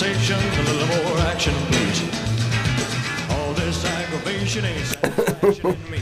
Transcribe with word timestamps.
conversation, 0.00 0.38
a 0.38 0.62
little 0.62 0.86
more 1.04 1.18
action, 1.26 1.52
please. 1.68 2.00
All 3.30 3.52
this 3.54 3.84
aggravation 3.84 4.64
ain't 4.64 4.86
satisfaction 4.86 5.66
in 5.72 5.90
me. 5.90 5.98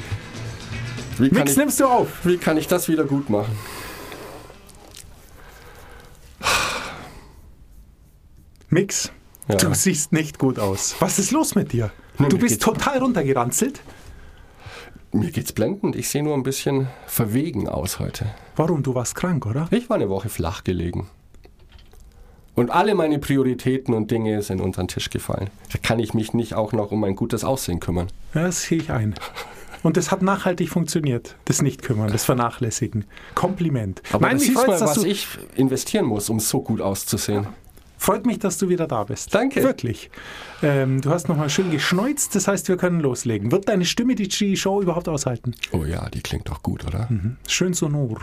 Wie 1.19 1.27
ich, 1.27 1.57
nimmst 1.57 1.81
du 1.81 1.87
auf. 1.87 2.25
wie 2.25 2.37
kann 2.37 2.57
ich 2.59 2.69
das 2.69 2.89
wieder 2.89 3.05
gut 3.05 3.29
machen? 3.29 3.57
Mix, 8.69 9.11
Ja. 9.49 9.57
du 9.57 9.75
siehst 9.75 10.13
nicht 10.13 10.39
gut 10.39 10.59
aus. 10.59 10.95
Was 11.01 11.19
ist 11.19 11.33
los 11.33 11.55
mit 11.55 11.73
dir? 11.73 11.91
Nun, 12.19 12.29
Du 12.29 12.39
bist 12.39 12.63
total 12.63 12.99
runtergeranzelt. 12.99 13.81
Mir 15.11 15.31
geht's 15.31 15.53
blendend. 15.53 15.97
Ich 15.97 16.09
sehe 16.11 16.23
nur 16.23 16.35
ein 16.35 16.43
bisschen 16.43 16.89
verwegen 17.07 17.67
aus 17.69 17.99
heute. 17.99 18.27
Warum? 18.57 18.83
Du 18.83 18.95
warst 18.95 19.15
krank, 19.15 19.47
oder? 19.47 19.67
Ich 19.71 19.89
war 19.89 19.97
eine 19.97 20.11
Woche 20.11 20.29
flach 20.29 20.63
gelegen. 20.65 21.09
Und 22.59 22.71
alle 22.71 22.97
meine 22.97 23.21
Prioritäten 23.21 23.95
und 23.95 24.11
Dinge 24.11 24.43
sind 24.43 24.61
unter 24.61 24.83
den 24.83 24.89
Tisch 24.89 25.11
gefallen. 25.11 25.49
Da 25.73 25.79
kann 25.79 26.01
ich 26.01 26.13
mich 26.13 26.35
nicht 26.35 26.55
auch 26.55 26.73
noch 26.73 26.91
um 26.91 26.99
mein 26.99 27.15
gutes 27.15 27.45
Aussehen 27.45 27.79
kümmern. 27.79 28.09
Ja, 28.35 28.43
das 28.43 28.63
sehe 28.63 28.79
ich 28.79 28.91
ein. 28.91 29.15
Und 29.85 29.97
das 29.97 30.11
hat 30.11 30.23
nachhaltig 30.23 30.69
funktioniert. 30.69 31.37
Das 31.45 31.63
Nicht-Kümmern, 31.63 32.11
das 32.11 32.25
Vernachlässigen. 32.25 33.05
Kompliment. 33.37 34.03
Aber 34.11 34.27
Nein, 34.27 34.39
das 34.39 34.49
mich 34.49 34.57
mal, 34.57 34.67
dass 34.67 34.81
was 34.81 34.95
du, 34.95 35.05
ich 35.05 35.29
investieren 35.55 36.07
muss, 36.07 36.31
um 36.31 36.41
so 36.41 36.61
gut 36.61 36.81
auszusehen. 36.81 37.47
freut 37.97 38.27
mich, 38.27 38.41
dass 38.41 38.59
du 38.59 38.69
wieder 38.69 38.89
da 38.89 39.05
bist. 39.05 39.33
Danke. 39.33 39.63
Wirklich. 39.63 40.11
Ähm, 40.61 41.01
du 41.01 41.11
hast 41.11 41.29
nochmal 41.29 41.51
schön 41.51 41.71
geschneuzt, 41.71 42.35
das 42.35 42.49
heißt, 42.49 42.67
wir 42.67 42.77
können 42.77 42.99
loslegen. 42.99 43.53
Wird 43.53 43.69
deine 43.69 43.85
Stimme 43.85 44.17
die 44.17 44.27
die 44.27 44.57
Show 44.57 44.83
überhaupt 44.83 45.09
aushalten? 45.09 45.55
Oh 45.71 45.85
ja, 45.85 46.09
die 46.11 46.23
klingt 46.23 46.49
doch 46.49 46.65
gut, 46.65 46.85
oder? 46.85 47.09
Schön 47.47 47.73
sonor. 47.73 48.19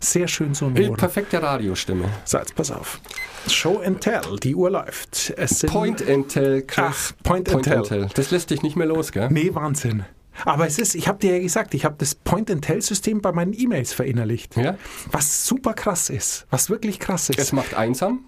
Sehr 0.00 0.28
schön 0.28 0.52
Äh, 0.52 0.54
sonor. 0.54 0.96
Perfekte 0.96 1.42
Radiostimme. 1.42 2.08
So, 2.24 2.38
jetzt 2.38 2.54
pass 2.54 2.70
auf. 2.70 3.00
Show 3.48 3.80
and 3.84 4.00
Tell, 4.00 4.20
die 4.42 4.54
Uhr 4.54 4.70
läuft. 4.70 5.34
Point 5.66 6.08
and 6.08 6.28
Tell, 6.28 6.62
Chris. 6.62 6.84
Ach, 6.88 7.12
Point 7.22 7.52
and 7.52 7.64
Tell. 7.64 8.08
Das 8.14 8.30
lässt 8.30 8.50
dich 8.50 8.62
nicht 8.62 8.76
mehr 8.76 8.86
los, 8.86 9.12
gell? 9.12 9.28
Nee, 9.30 9.54
Wahnsinn. 9.54 10.04
Aber 10.44 10.66
es 10.66 10.78
ist, 10.78 10.94
ich 10.94 11.08
habe 11.08 11.18
dir 11.18 11.36
ja 11.36 11.42
gesagt, 11.42 11.74
ich 11.74 11.84
habe 11.84 11.96
das 11.98 12.14
Point-and-Tell-System 12.14 13.20
bei 13.20 13.32
meinen 13.32 13.52
E-Mails 13.52 13.92
verinnerlicht. 13.92 14.56
Ja. 14.56 14.76
Was 15.10 15.46
super 15.46 15.74
krass 15.74 16.10
ist. 16.10 16.46
Was 16.50 16.70
wirklich 16.70 17.00
krass 17.00 17.28
ist. 17.28 17.38
Es 17.38 17.52
macht 17.52 17.74
einsam. 17.74 18.20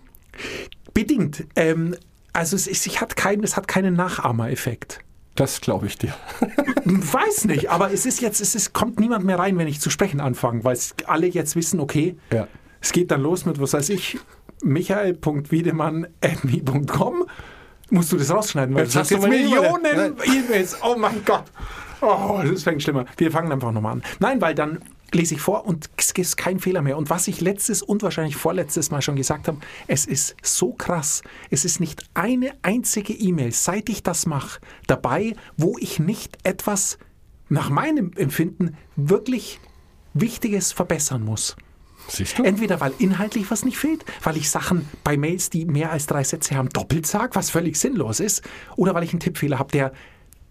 Bedingt. 0.93 1.45
Ähm, 1.55 1.95
also 2.33 2.57
es, 2.57 2.67
ist, 2.67 2.87
ich 2.87 3.01
hat 3.01 3.15
kein, 3.17 3.45
es 3.45 3.57
hat 3.57 3.69
keinen 3.69 3.95
Nachahmereffekt. 3.95 5.01
Das 5.35 5.61
glaube 5.61 5.87
ich 5.87 5.97
dir. 5.97 6.13
Weiß 6.85 7.45
nicht, 7.47 7.71
aber 7.71 7.93
es 7.93 8.05
ist 8.07 8.21
jetzt, 8.21 8.41
es 8.41 8.55
ist, 8.55 8.73
kommt 8.73 9.01
niemand 9.01 9.25
mehr 9.25 9.39
rein, 9.39 9.57
wenn 9.59 9.69
ich 9.69 9.81
zu 9.81 9.91
sprechen 9.91 10.21
anfange, 10.21 10.65
weil 10.65 10.79
alle 11.07 11.27
jetzt 11.29 11.57
wissen, 11.57 11.81
okay, 11.81 12.17
Ja. 12.33 12.47
es 12.81 12.93
geht 12.93 13.11
dann 13.11 13.23
los 13.23 13.47
mit, 13.47 13.61
was 13.61 13.73
weiß 13.73 13.89
ich, 13.91 14.19
michael.wiedemann.me.com. 14.63 17.25
Musst 17.93 18.13
du 18.13 18.17
das 18.17 18.31
rausschneiden, 18.31 18.75
weil 18.75 18.85
Jetzt 18.85 18.95
du 18.95 19.01
hast 19.01 19.11
jetzt 19.11 19.29
Millionen 19.29 20.15
E-Mails. 20.25 20.77
Oh 20.83 20.95
mein 20.97 21.25
Gott. 21.25 21.45
Oh, 22.01 22.41
das 22.45 22.63
fängt 22.63 22.83
schlimmer. 22.83 23.05
Wir 23.17 23.31
fangen 23.33 23.51
einfach 23.53 23.73
nochmal 23.73 23.95
an. 23.95 24.03
Nein, 24.21 24.41
weil 24.41 24.55
dann 24.55 24.79
lese 25.13 25.35
ich 25.35 25.41
vor 25.41 25.67
und 25.67 25.91
es 25.97 26.13
ist 26.13 26.37
kein 26.37 26.61
Fehler 26.61 26.83
mehr. 26.83 26.97
Und 26.97 27.11
was 27.11 27.29
ich 27.29 27.41
letztes 27.41 27.83
und 27.83 28.03
wahrscheinlich 28.03 28.37
vorletztes 28.37 28.91
Mal 28.91 29.03
schon 29.03 29.17
gesagt 29.17 29.49
habe, 29.49 29.59
es 29.87 30.07
ist 30.07 30.37
so 30.43 30.73
krass. 30.73 31.23
Es 31.51 31.65
ist 31.65 31.81
nicht 31.81 32.05
eine 32.15 32.53
einzige 32.63 33.13
E-Mail, 33.13 33.53
seit 33.53 33.89
ich 33.89 34.03
das 34.03 34.27
mache, 34.27 34.61
dabei, 34.87 35.35
wo 35.57 35.77
ich 35.79 35.99
nicht 35.99 36.39
etwas 36.45 36.99
nach 37.49 37.71
meinem 37.71 38.13
Empfinden 38.17 38.77
wirklich 38.97 39.61
Wichtiges 40.15 40.73
verbessern 40.73 41.25
muss. 41.25 41.57
Entweder 42.43 42.81
weil 42.81 42.93
inhaltlich 42.99 43.51
was 43.51 43.65
nicht 43.65 43.79
fehlt, 43.79 44.05
weil 44.23 44.37
ich 44.37 44.51
Sachen 44.51 44.89
bei 45.05 45.17
Mails, 45.17 45.51
die 45.51 45.65
mehr 45.65 45.93
als 45.93 46.07
drei 46.07 46.25
Sätze 46.25 46.57
haben, 46.57 46.69
doppelt 46.71 47.07
sage, 47.07 47.35
was 47.35 47.51
völlig 47.51 47.77
sinnlos 47.77 48.21
ist, 48.21 48.43
oder 48.77 48.95
weil 48.95 49.05
ich 49.05 49.13
einen 49.13 49.21
Tippfehler 49.21 49.59
habe, 49.59 49.71
der 49.71 49.93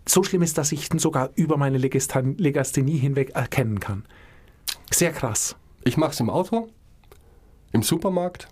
so 0.08 0.24
schlimm 0.24 0.42
ist, 0.42 0.58
dass 0.58 0.72
ich 0.72 0.92
ihn 0.92 1.00
sogar 1.00 1.32
über 1.36 1.58
meine 1.58 1.78
Legasthenie 1.78 2.98
hinweg 2.98 3.32
erkennen 3.32 3.80
kann. 3.80 4.06
Sehr 4.92 5.12
krass. 5.12 5.56
Ich 5.84 5.98
mache 5.98 6.12
es 6.12 6.20
im 6.20 6.30
Auto, 6.30 6.70
im 7.72 7.84
Supermarkt, 7.84 8.48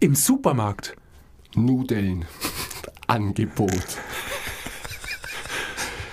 Im 0.00 0.14
Supermarkt. 0.14 0.96
Nudeln. 1.54 2.24
Angebot. 3.06 3.72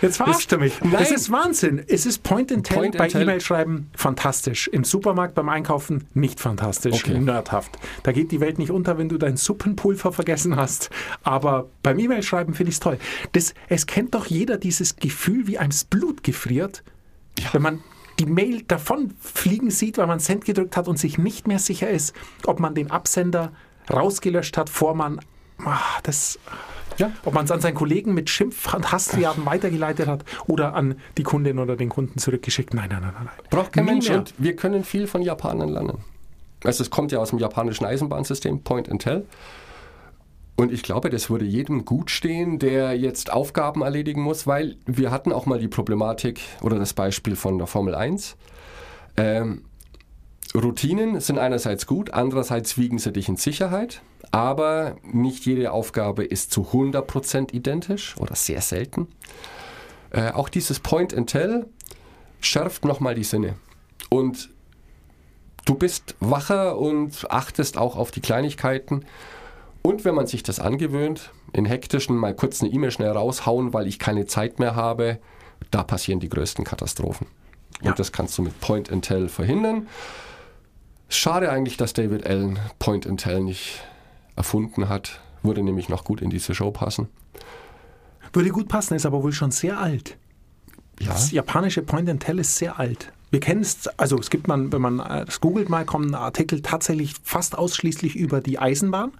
Jetzt 0.01 0.17
verarscht 0.17 0.51
er 0.51 0.59
mich. 0.59 0.79
Nein. 0.81 0.95
Es 0.99 1.11
ist 1.11 1.31
Wahnsinn. 1.31 1.83
Es 1.87 2.05
ist 2.05 2.21
Point 2.21 2.51
and 2.51 2.65
Tell 2.65 2.91
bei. 2.91 3.07
E-Mail 3.09 3.41
schreiben 3.41 3.89
fantastisch. 3.95 4.67
Im 4.67 4.83
Supermarkt 4.83 5.33
beim 5.33 5.49
Einkaufen 5.49 6.07
nicht 6.13 6.39
fantastisch, 6.39 7.03
Okay. 7.03 7.17
nerdhaft. 7.19 7.77
Da 8.03 8.11
geht 8.11 8.31
die 8.31 8.39
Welt 8.39 8.59
nicht 8.59 8.69
unter, 8.71 8.97
wenn 8.99 9.09
du 9.09 9.17
dein 9.17 9.37
Suppenpulver 9.37 10.11
vergessen 10.11 10.55
hast. 10.55 10.91
Aber 11.23 11.69
beim 11.81 11.97
E-Mail 11.97 12.21
schreiben 12.21 12.53
finde 12.53 12.69
ich 12.69 12.75
es 12.75 12.79
toll. 12.79 12.99
Das, 13.31 13.53
es 13.69 13.87
kennt 13.87 14.13
doch 14.13 14.27
jeder 14.27 14.57
dieses 14.57 14.97
Gefühl, 14.97 15.47
wie 15.47 15.57
einem 15.57 15.71
das 15.71 15.83
Blut 15.83 16.23
gefriert, 16.23 16.83
wenn 17.51 17.61
man 17.63 17.83
die 18.19 18.25
Mail 18.25 18.63
davon 18.63 19.13
fliegen 19.19 19.69
sieht, 19.71 19.97
weil 19.97 20.07
man 20.07 20.19
Send 20.19 20.45
gedrückt 20.45 20.75
hat 20.77 20.87
und 20.87 20.97
sich 20.97 21.17
nicht 21.17 21.47
mehr 21.47 21.59
sicher 21.59 21.89
ist, 21.89 22.15
ob 22.45 22.59
man 22.59 22.73
den 22.75 22.91
Absender 22.91 23.51
rausgelöscht 23.91 24.57
hat, 24.57 24.69
vor 24.69 24.95
man 24.95 25.19
ah, 25.63 25.79
das 26.03 26.39
Ja. 26.97 27.11
ob 27.25 27.33
man 27.33 27.45
es 27.45 27.51
an 27.51 27.61
seinen 27.61 27.75
Kollegen 27.75 28.13
mit 28.13 28.29
Schimpf- 28.29 28.73
und 28.73 28.91
Hasstriaden 28.91 29.45
weitergeleitet 29.45 30.07
hat 30.07 30.25
oder 30.47 30.73
an 30.73 30.95
die 31.17 31.23
Kundin 31.23 31.59
oder 31.59 31.75
den 31.75 31.89
Kunden 31.89 32.17
zurückgeschickt. 32.17 32.73
Nein, 32.73 32.89
nein, 32.91 33.01
nein, 33.01 33.13
nein. 33.13 33.25
nein. 33.25 33.45
Braucht 33.49 33.73
kein 33.73 33.85
Nie 33.85 33.91
Mensch 33.91 34.09
mehr. 34.09 34.17
und 34.19 34.33
wir 34.37 34.55
können 34.55 34.83
viel 34.83 35.07
von 35.07 35.21
Japanern 35.21 35.69
lernen. 35.69 35.99
Also 36.63 36.81
es 36.83 36.89
kommt 36.89 37.11
ja 37.11 37.19
aus 37.19 37.29
dem 37.29 37.39
japanischen 37.39 37.85
Eisenbahnsystem, 37.85 38.61
Point 38.63 38.89
and 38.89 39.01
Tell. 39.03 39.25
Und 40.57 40.73
ich 40.73 40.81
glaube, 40.81 41.11
das 41.11 41.29
würde 41.29 41.45
jedem 41.45 41.85
gut 41.85 42.09
stehen, 42.09 42.57
der 42.57 42.97
jetzt 42.97 43.31
Aufgaben 43.31 43.83
erledigen 43.83 44.21
muss, 44.21 44.47
weil 44.47 44.75
wir 44.87 45.11
hatten 45.11 45.31
auch 45.31 45.45
mal 45.45 45.59
die 45.59 45.67
Problematik 45.67 46.41
oder 46.61 46.79
das 46.79 46.93
Beispiel 46.93 47.35
von 47.35 47.59
der 47.59 47.67
Formel 47.67 47.93
1. 47.93 48.35
Ähm, 49.17 49.61
Routinen 50.55 51.21
sind 51.21 51.37
einerseits 51.37 51.85
gut, 51.85 52.11
andererseits 52.11 52.75
wiegen 52.75 52.97
sie 52.97 53.11
dich 53.11 53.29
in 53.29 53.37
Sicherheit, 53.37 54.01
aber 54.31 54.97
nicht 55.03 55.45
jede 55.45 55.71
Aufgabe 55.71 56.23
ist 56.23 56.51
zu 56.51 56.69
100% 56.71 57.53
identisch 57.53 58.17
oder 58.17 58.35
sehr 58.35 58.61
selten. 58.61 59.07
Äh, 60.09 60.31
auch 60.31 60.49
dieses 60.49 60.79
Point 60.79 61.13
and 61.13 61.29
Tell 61.29 61.67
schärft 62.39 62.83
nochmal 62.83 63.13
die 63.13 63.23
Sinne. 63.23 63.57
Und 64.09 64.49
du 65.65 65.75
bist 65.75 66.15
wacher 66.19 66.79
und 66.79 67.29
achtest 67.29 67.77
auch 67.77 67.95
auf 67.95 68.09
die 68.09 68.21
Kleinigkeiten. 68.21 69.05
Und 69.81 70.05
wenn 70.05 70.15
man 70.15 70.27
sich 70.27 70.43
das 70.43 70.59
angewöhnt, 70.59 71.31
in 71.53 71.65
hektischen 71.65 72.15
mal 72.15 72.35
kurz 72.35 72.61
eine 72.61 72.71
E-Mail 72.71 72.91
schnell 72.91 73.11
raushauen, 73.11 73.73
weil 73.73 73.87
ich 73.87 73.99
keine 73.99 74.25
Zeit 74.25 74.59
mehr 74.59 74.75
habe, 74.75 75.19
da 75.71 75.83
passieren 75.83 76.19
die 76.19 76.29
größten 76.29 76.65
Katastrophen. 76.65 77.27
Ja. 77.81 77.91
Und 77.91 77.99
das 77.99 78.11
kannst 78.11 78.37
du 78.37 78.41
mit 78.41 78.59
Point 78.59 78.91
and 78.91 79.05
Tell 79.05 79.29
verhindern. 79.29 79.87
Schade 81.09 81.49
eigentlich, 81.49 81.77
dass 81.77 81.93
David 81.93 82.25
Allen 82.25 82.59
Point 82.79 83.07
and 83.07 83.21
Tell 83.21 83.41
nicht 83.41 83.83
erfunden 84.35 84.89
hat. 84.89 85.21
Würde 85.43 85.63
nämlich 85.63 85.87
noch 85.87 86.03
gut 86.03 86.21
in 86.21 86.29
diese 86.29 86.53
Show 86.53 86.71
passen. 86.71 87.07
Würde 88.33 88.49
gut 88.49 88.67
passen, 88.67 88.95
ist 88.95 89.05
aber 89.05 89.23
wohl 89.23 89.31
schon 89.31 89.51
sehr 89.51 89.79
alt. 89.79 90.17
Ja. 90.99 91.07
Das 91.09 91.31
japanische 91.31 91.81
Point 91.81 92.09
and 92.09 92.21
Tell 92.21 92.39
ist 92.39 92.57
sehr 92.57 92.79
alt. 92.79 93.13
Wir 93.29 93.39
kennen 93.39 93.61
es, 93.61 93.87
also 93.97 94.17
es 94.17 94.29
gibt 94.29 94.47
man, 94.47 94.71
wenn 94.71 94.81
man 94.81 94.99
äh, 94.99 95.25
das 95.25 95.41
googelt 95.41 95.69
mal, 95.69 95.85
kommen 95.85 96.15
Artikel 96.15 96.61
tatsächlich 96.61 97.13
fast 97.23 97.57
ausschließlich 97.57 98.15
über 98.15 98.41
die 98.41 98.57
Eisenbahn, 98.57 99.11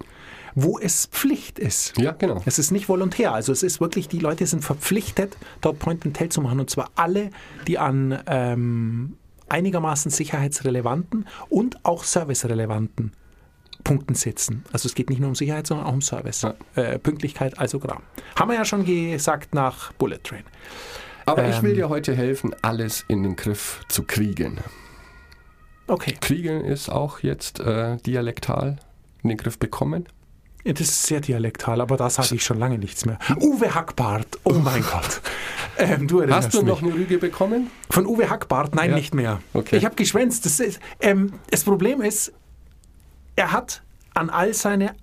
wo 0.54 0.78
es 0.78 1.06
Pflicht 1.06 1.58
ist. 1.58 1.96
Ja, 1.98 2.12
genau. 2.12 2.42
Es 2.44 2.58
ist 2.58 2.70
nicht 2.70 2.88
volontär, 2.88 3.32
also 3.32 3.52
es 3.52 3.62
ist 3.62 3.80
wirklich, 3.80 4.08
die 4.08 4.18
Leute 4.18 4.46
sind 4.46 4.64
verpflichtet, 4.64 5.36
dort 5.60 5.78
Point 5.78 6.04
and 6.06 6.16
Tell 6.16 6.28
zu 6.28 6.40
machen 6.40 6.60
und 6.60 6.70
zwar 6.70 6.90
alle, 6.96 7.30
die 7.66 7.78
an 7.78 8.18
ähm, 8.26 9.16
einigermaßen 9.48 10.10
sicherheitsrelevanten 10.10 11.26
und 11.48 11.84
auch 11.84 12.04
servicerelevanten 12.04 13.12
Punkten 13.84 14.14
sitzen. 14.14 14.64
Also 14.72 14.86
es 14.86 14.94
geht 14.94 15.08
nicht 15.08 15.20
nur 15.20 15.28
um 15.28 15.34
Sicherheit, 15.34 15.66
sondern 15.66 15.86
auch 15.86 15.92
um 15.92 16.02
Service. 16.02 16.42
Ja. 16.42 16.54
Äh, 16.74 16.98
Pünktlichkeit, 16.98 17.58
also 17.58 17.78
Gramm. 17.78 18.02
Haben 18.36 18.50
wir 18.50 18.56
ja 18.56 18.64
schon 18.64 18.84
gesagt 18.84 19.54
nach 19.54 19.92
Bullet 19.94 20.18
Train. 20.22 20.44
Aber 21.24 21.48
ich 21.48 21.62
will 21.62 21.70
Ähm. 21.70 21.76
dir 21.76 21.88
heute 21.88 22.14
helfen, 22.14 22.54
alles 22.62 23.04
in 23.08 23.22
den 23.22 23.36
Griff 23.36 23.80
zu 23.88 24.02
kriegen. 24.02 24.58
Okay, 25.86 26.14
Kriegen 26.20 26.64
ist 26.64 26.90
auch 26.90 27.20
jetzt 27.20 27.60
äh, 27.60 27.96
dialektal 27.98 28.76
in 29.22 29.30
den 29.30 29.38
Griff 29.38 29.58
bekommen. 29.58 30.06
Das 30.64 30.80
ist 30.80 31.02
sehr 31.04 31.20
dialektal, 31.20 31.80
aber 31.80 31.96
da 31.96 32.10
sage 32.10 32.34
ich 32.34 32.44
schon 32.44 32.58
lange 32.58 32.78
nichts 32.78 33.06
mehr. 33.06 33.18
Uwe 33.40 33.74
Hackbart, 33.74 34.38
oh 34.44 34.54
mein 34.54 34.82
Gott. 34.82 35.20
Ähm, 35.78 36.08
du 36.08 36.28
Hast 36.28 36.52
du 36.54 36.58
mich. 36.58 36.66
noch 36.68 36.82
eine 36.82 36.92
Rüge 36.92 37.18
bekommen? 37.18 37.70
Von 37.90 38.06
Uwe 38.06 38.28
Hackbart? 38.28 38.74
Nein, 38.74 38.90
Ja. 38.90 38.96
nicht 38.96 39.14
mehr. 39.14 39.40
Okay. 39.54 39.76
Ich 39.76 39.84
habe 39.84 39.94
geschwänzt. 39.94 40.44
Das, 40.44 40.58
ist, 40.60 40.80
ähm, 41.00 41.32
das 41.50 41.62
Problem 41.64 42.00
ist, 42.02 42.32
er 43.36 43.52
hat 43.52 43.82
an 44.14 44.28
all 44.30 44.52
seine 44.54 44.94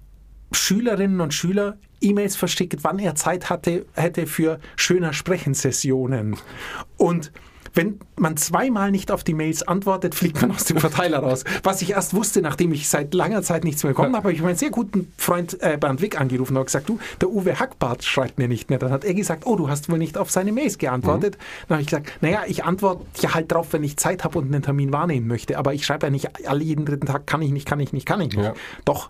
Schülerinnen 0.51 1.21
und 1.21 1.33
Schüler 1.33 1.77
E-Mails 2.01 2.35
verschickt, 2.35 2.83
wann 2.83 2.99
er 2.99 3.15
Zeit 3.15 3.49
hatte, 3.49 3.85
hätte 3.93 4.27
für 4.27 4.59
schöner 4.75 5.13
Sprechen-Sessionen. 5.13 6.35
Und 6.97 7.31
wenn 7.75 7.99
man 8.17 8.37
zweimal 8.37 8.91
nicht 8.91 9.11
auf 9.11 9.23
die 9.23 9.33
Mails 9.33 9.63
antwortet, 9.67 10.15
fliegt 10.15 10.41
man 10.41 10.51
aus 10.51 10.63
dem 10.63 10.77
Verteiler 10.77 11.19
raus. 11.19 11.43
Was 11.63 11.81
ich 11.81 11.91
erst 11.91 12.13
wusste, 12.13 12.41
nachdem 12.41 12.71
ich 12.71 12.87
seit 12.89 13.13
langer 13.13 13.43
Zeit 13.43 13.63
nichts 13.63 13.83
mehr 13.83 13.91
bekommen 13.91 14.15
habe, 14.15 14.29
habe 14.29 14.33
ich 14.33 14.41
meinen 14.41 14.55
sehr 14.55 14.71
guten 14.71 15.11
Freund 15.17 15.61
äh, 15.61 15.77
Bernd 15.77 16.01
Wick 16.01 16.19
angerufen 16.19 16.53
und 16.53 16.57
habe 16.57 16.65
gesagt, 16.65 16.89
du, 16.89 16.99
der 17.21 17.29
Uwe 17.29 17.59
Hackbart 17.59 18.03
schreibt 18.03 18.37
mir 18.37 18.47
nicht 18.47 18.69
mehr. 18.69 18.79
Dann 18.79 18.91
hat 18.91 19.03
er 19.03 19.13
gesagt, 19.13 19.45
oh, 19.45 19.55
du 19.55 19.69
hast 19.69 19.89
wohl 19.89 19.97
nicht 19.97 20.17
auf 20.17 20.31
seine 20.31 20.51
Mails 20.51 20.77
geantwortet. 20.77 21.37
Dann 21.67 21.75
habe 21.75 21.81
ich 21.81 21.87
gesagt, 21.87 22.11
naja, 22.21 22.43
ich 22.47 22.63
antworte 22.63 23.05
ja 23.19 23.33
halt 23.33 23.51
drauf, 23.51 23.67
wenn 23.71 23.83
ich 23.83 23.97
Zeit 23.97 24.23
habe 24.23 24.39
und 24.39 24.45
einen 24.45 24.63
Termin 24.63 24.93
wahrnehmen 24.93 25.27
möchte. 25.27 25.57
Aber 25.57 25.73
ich 25.73 25.85
schreibe 25.85 26.07
ja 26.07 26.09
nicht 26.09 26.47
alle 26.47 26.63
jeden 26.63 26.85
dritten 26.85 27.05
Tag, 27.05 27.27
kann 27.27 27.41
ich 27.41 27.51
nicht, 27.51 27.67
kann 27.67 27.79
ich 27.79 27.91
nicht, 27.91 28.05
kann 28.05 28.21
ich 28.21 28.29
nicht. 28.29 28.43
Ja. 28.43 28.53
Doch, 28.85 29.09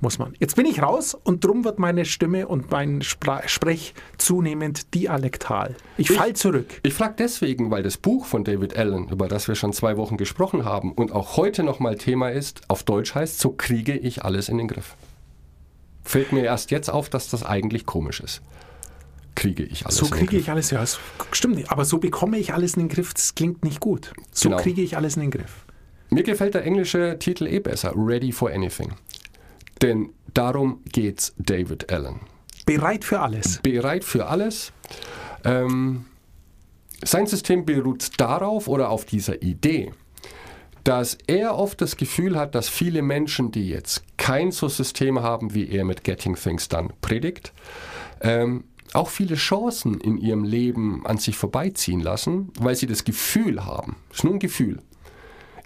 muss 0.00 0.18
man. 0.18 0.34
Jetzt 0.38 0.56
bin 0.56 0.66
ich 0.66 0.82
raus 0.82 1.14
und 1.14 1.44
drum 1.44 1.64
wird 1.64 1.78
meine 1.78 2.04
Stimme 2.04 2.48
und 2.48 2.70
mein 2.70 3.02
Spra 3.02 3.46
Sprech 3.46 3.94
zunehmend 4.18 4.94
dialektal. 4.94 5.76
Ich, 5.96 6.10
fall 6.10 6.34
zurück. 6.34 6.80
Ich 6.82 6.94
frage 6.94 7.14
deswegen, 7.18 7.70
weil 7.70 7.82
das 7.82 7.96
Buch 7.96 8.26
von 8.26 8.44
David 8.44 8.76
Allen, 8.76 9.08
über 9.08 9.28
das 9.28 9.48
wir 9.48 9.54
schon 9.54 9.72
zwei 9.72 9.96
Wochen 9.96 10.16
gesprochen 10.16 10.64
haben 10.64 10.92
und 10.92 11.12
auch 11.12 11.36
heute 11.36 11.62
nochmal 11.62 11.96
Thema 11.96 12.30
ist, 12.30 12.62
auf 12.68 12.82
Deutsch 12.82 13.14
heißt, 13.14 13.38
so 13.38 13.50
kriege 13.50 13.96
ich 13.96 14.24
alles 14.24 14.48
in 14.48 14.58
den 14.58 14.68
Griff. 14.68 14.96
Fällt 16.04 16.32
mir 16.32 16.44
erst 16.44 16.70
jetzt 16.70 16.88
auf, 16.90 17.08
dass 17.08 17.28
das 17.30 17.44
eigentlich 17.44 17.86
komisch 17.86 18.20
ist. 18.20 18.40
Kriege 19.34 19.62
ich 19.62 19.86
alles 19.86 19.96
So 19.96 20.06
in 20.06 20.12
den 20.12 20.18
kriege 20.18 20.36
ich 20.38 20.50
alles, 20.50 20.70
ja, 20.70 20.84
stimmt 21.32 21.56
nicht. 21.56 21.70
Aber 21.70 21.84
so 21.84 21.98
bekomme 21.98 22.38
ich 22.38 22.52
alles 22.52 22.74
in 22.74 22.80
den 22.80 22.88
Griff, 22.88 23.14
das 23.14 23.34
klingt 23.34 23.64
nicht 23.64 23.80
gut. 23.80 24.12
So 24.32 24.48
Genau. 24.48 24.60
kriege 24.60 24.82
ich 24.82 24.96
alles 24.96 25.16
in 25.16 25.22
den 25.22 25.30
Griff. 25.30 25.64
Mir 26.10 26.24
gefällt 26.24 26.54
der 26.54 26.64
englische 26.64 27.16
Titel 27.18 27.46
eh 27.46 27.60
besser, 27.60 27.92
Ready 27.94 28.32
for 28.32 28.50
Anything. 28.50 28.92
Denn 29.82 30.10
darum 30.34 30.80
geht's 30.92 31.34
David 31.38 31.92
Allen. 31.92 32.20
Bereit 32.66 33.04
für 33.04 33.20
alles. 33.20 33.60
bereit 33.62 34.04
für 34.04 34.26
alles. 34.26 34.72
Ähm, 35.44 36.04
sein 37.02 37.26
System 37.26 37.64
beruht 37.64 38.20
darauf 38.20 38.68
oder 38.68 38.90
auf 38.90 39.04
dieser 39.06 39.42
Idee, 39.42 39.92
dass 40.84 41.16
er 41.26 41.56
oft 41.56 41.80
das 41.80 41.96
Gefühl 41.96 42.36
hat, 42.36 42.54
dass 42.54 42.68
viele 42.68 43.02
Menschen, 43.02 43.50
die 43.50 43.68
jetzt 43.68 44.02
kein 44.16 44.50
so 44.50 44.68
System 44.68 45.20
haben, 45.20 45.54
wie 45.54 45.68
er 45.68 45.84
mit 45.84 46.04
Getting 46.04 46.36
Things 46.36 46.68
Done 46.68 46.90
predigt, 47.00 47.52
ähm, 48.20 48.64
auch 48.92 49.08
viele 49.08 49.36
Chancen 49.36 50.00
in 50.00 50.18
ihrem 50.18 50.44
Leben 50.44 51.06
an 51.06 51.18
sich 51.18 51.36
vorbeiziehen 51.36 52.00
lassen, 52.00 52.52
weil 52.58 52.74
sie 52.74 52.86
das 52.86 53.04
Gefühl 53.04 53.64
haben, 53.64 53.96
es 54.10 54.18
ist 54.18 54.24
nur 54.24 54.34
ein 54.34 54.40
Gefühl, 54.40 54.80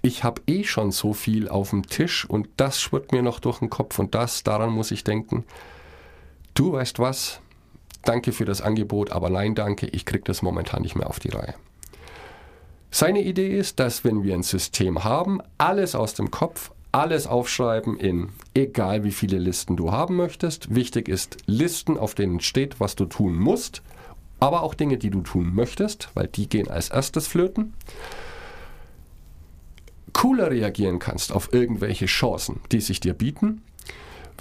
ich 0.04 0.22
habe 0.22 0.42
eh 0.46 0.64
schon 0.64 0.92
so 0.92 1.14
viel 1.14 1.48
auf 1.48 1.70
dem 1.70 1.86
Tisch 1.86 2.28
und 2.28 2.48
das 2.58 2.78
schwirrt 2.78 3.12
mir 3.12 3.22
noch 3.22 3.40
durch 3.40 3.60
den 3.60 3.70
Kopf 3.70 3.98
und 3.98 4.14
das, 4.14 4.42
daran 4.42 4.70
muss 4.70 4.90
ich 4.90 5.02
denken. 5.02 5.44
Du 6.52 6.72
weißt 6.72 6.98
was, 6.98 7.40
danke 8.02 8.32
für 8.32 8.44
das 8.44 8.60
Angebot, 8.60 9.10
aber 9.12 9.30
nein, 9.30 9.54
danke, 9.54 9.86
ich 9.86 10.04
kriege 10.04 10.24
das 10.24 10.42
momentan 10.42 10.82
nicht 10.82 10.94
mehr 10.94 11.08
auf 11.08 11.20
die 11.20 11.30
Reihe. 11.30 11.54
Seine 12.90 13.22
Idee 13.22 13.58
ist, 13.58 13.80
dass 13.80 14.04
wenn 14.04 14.22
wir 14.22 14.34
ein 14.34 14.42
System 14.42 15.04
haben, 15.04 15.40
alles 15.56 15.94
aus 15.94 16.12
dem 16.12 16.30
Kopf, 16.30 16.70
alles 16.92 17.26
aufschreiben 17.26 17.96
in 17.96 18.28
egal 18.52 19.04
wie 19.04 19.10
viele 19.10 19.38
Listen 19.38 19.74
du 19.74 19.90
haben 19.90 20.16
möchtest. 20.16 20.74
Wichtig 20.74 21.08
ist 21.08 21.38
Listen, 21.46 21.96
auf 21.96 22.14
denen 22.14 22.40
steht, 22.40 22.78
was 22.78 22.94
du 22.94 23.06
tun 23.06 23.36
musst, 23.36 23.82
aber 24.38 24.62
auch 24.62 24.74
Dinge, 24.74 24.98
die 24.98 25.10
du 25.10 25.22
tun 25.22 25.54
möchtest, 25.54 26.10
weil 26.12 26.28
die 26.28 26.46
gehen 26.46 26.68
als 26.68 26.90
erstes 26.90 27.26
flöten. 27.26 27.72
Cooler 30.14 30.50
reagieren 30.50 30.98
kannst 30.98 31.32
auf 31.32 31.52
irgendwelche 31.52 32.06
Chancen, 32.06 32.60
die 32.72 32.80
sich 32.80 33.00
dir 33.00 33.12
bieten, 33.12 33.60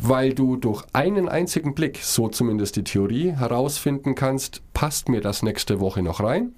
weil 0.01 0.33
du 0.33 0.55
durch 0.55 0.85
einen 0.93 1.27
einzigen 1.27 1.75
Blick, 1.75 1.99
so 2.01 2.29
zumindest 2.29 2.77
die 2.77 2.85
Theorie, 2.85 3.31
herausfinden 3.31 4.15
kannst, 4.15 4.61
passt 4.73 5.09
mir 5.09 5.19
das 5.19 5.43
nächste 5.43 5.81
Woche 5.81 6.01
noch 6.01 6.21
rein 6.21 6.53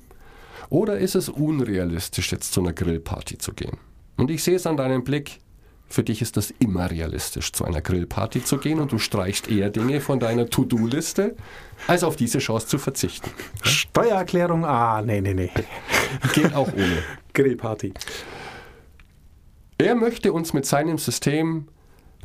oder 0.69 0.97
ist 0.97 1.15
es 1.15 1.29
unrealistisch, 1.29 2.31
jetzt 2.31 2.53
zu 2.53 2.61
einer 2.61 2.73
Grillparty 2.73 3.37
zu 3.37 3.53
gehen? 3.53 3.77
Und 4.17 4.31
ich 4.31 4.43
sehe 4.43 4.55
es 4.55 4.67
an 4.67 4.77
deinem 4.77 5.03
Blick, 5.03 5.39
für 5.87 6.03
dich 6.03 6.21
ist 6.21 6.35
das 6.35 6.53
immer 6.59 6.89
realistisch, 6.89 7.51
zu 7.51 7.63
einer 7.63 7.81
Grillparty 7.81 8.43
zu 8.43 8.57
gehen 8.57 8.79
und 8.79 8.91
du 8.91 8.97
streichst 8.97 9.49
eher 9.49 9.69
Dinge 9.69 10.01
von 10.01 10.19
deiner 10.19 10.49
To-Do-Liste, 10.49 11.35
als 11.87 12.03
auf 12.03 12.15
diese 12.15 12.39
Chance 12.39 12.67
zu 12.67 12.77
verzichten. 12.79 13.29
Steuererklärung, 13.61 14.65
ah, 14.65 15.01
nee, 15.01 15.21
nee, 15.21 15.33
nee. 15.33 15.51
Geht 16.33 16.53
auch 16.55 16.71
ohne. 16.73 17.03
Grillparty. 17.33 17.93
Er 19.77 19.95
möchte 19.95 20.31
uns 20.31 20.53
mit 20.53 20.65
seinem 20.65 20.97
System 20.97 21.67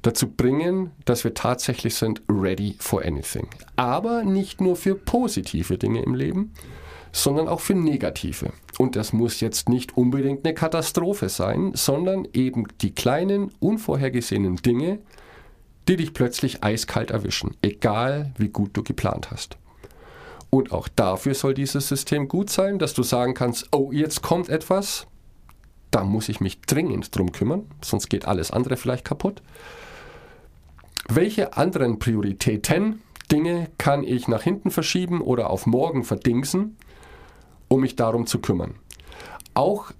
dazu 0.03 0.29
bringen, 0.31 0.93
dass 1.05 1.25
wir 1.25 1.35
tatsächlich 1.35 1.95
sind 1.95 2.23
ready 2.29 2.77
for 2.79 3.05
anything. 3.05 3.49
Aber 3.77 4.23
nicht 4.23 4.61
nur 4.61 4.77
für 4.77 4.95
positive 4.95 5.77
Dinge 5.77 6.03
im 6.03 6.15
Leben, 6.15 6.53
sondern 7.13 7.49
auch 7.49 7.61
für 7.61 7.75
negative. 7.75 8.53
Und 8.79 8.95
das 8.97 9.13
muss 9.13 9.41
jetzt 9.41 9.69
nicht 9.69 9.97
unbedingt 9.97 10.45
eine 10.45 10.55
Katastrophe 10.55 11.29
sein, 11.29 11.73
sondern 11.75 12.27
eben 12.33 12.67
die 12.81 12.95
kleinen, 12.95 13.51
unvorhergesehenen 13.59 14.57
Dinge, 14.57 15.01
die 15.89 15.97
dich 15.97 16.15
plötzlich 16.15 16.63
eiskalt 16.63 17.11
erwischen, 17.11 17.57
egal 17.63 18.33
wie 18.39 18.49
gut 18.49 18.71
du 18.75 18.85
geplant 18.85 19.31
hast. 19.33 19.59
Und 20.51 20.73
auch 20.73 20.89
dafür 20.89 21.35
soll 21.35 21.55
dieses 21.55 21.89
System 21.89 22.29
gut 22.29 22.49
sein, 22.51 22.79
dass 22.79 22.95
du 22.95 23.03
sagen 23.03 23.35
kannst, 23.35 23.69
oh, 23.73 23.91
jetzt 23.93 24.23
kommt 24.23 24.49
etwas, 24.49 25.07
da 25.91 26.05
muss 26.05 26.29
ich 26.29 26.41
mich 26.41 26.61
dringend 26.63 27.17
drum 27.17 27.33
kümmern, 27.33 27.67
sonst 27.83 28.09
geht 28.09 28.27
alles 28.27 28.51
andere 28.51 28.77
vielleicht 28.77 29.05
kaputt. 29.05 29.43
Welche 31.09 31.57
anderen 31.57 31.99
Prioritäten, 31.99 33.03
Dinge 33.33 33.69
kann 33.79 34.05
ich 34.05 34.29
nach 34.29 34.43
hinten 34.43 34.71
verschieben 34.71 35.21
oder 35.21 35.51
auf 35.51 35.67
morgen 35.67 36.05
verdingsen, 36.05 36.77
um 37.69 37.81
mich 37.81 37.97
darum 37.97 38.27
zu 38.27 38.41
kümmern? 38.41 38.75
Auch 39.55 39.93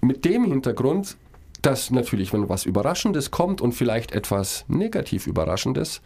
mit 0.00 0.24
dem 0.24 0.44
Hintergrund, 0.44 1.16
dass 1.62 1.90
natürlich, 1.90 2.32
wenn 2.32 2.48
was 2.48 2.64
Überraschendes 2.64 3.30
kommt 3.30 3.60
und 3.60 3.72
vielleicht 3.72 4.12
etwas 4.12 4.64
negativ 4.66 5.26
Überraschendes, 5.28 6.02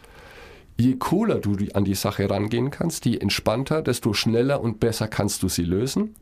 je 0.79 0.95
cooler 0.97 1.39
du 1.39 1.55
an 1.73 1.83
die 1.83 1.95
Sache 1.95 2.29
rangehen 2.29 2.69
kannst, 2.71 3.05
je 3.05 3.17
entspannter, 3.17 3.81
desto 3.81 4.13
schneller 4.13 4.61
und 4.61 4.79
besser 4.79 5.07
kannst 5.07 5.43
du 5.43 5.49
sie 5.49 5.63
lösen. 5.63 6.15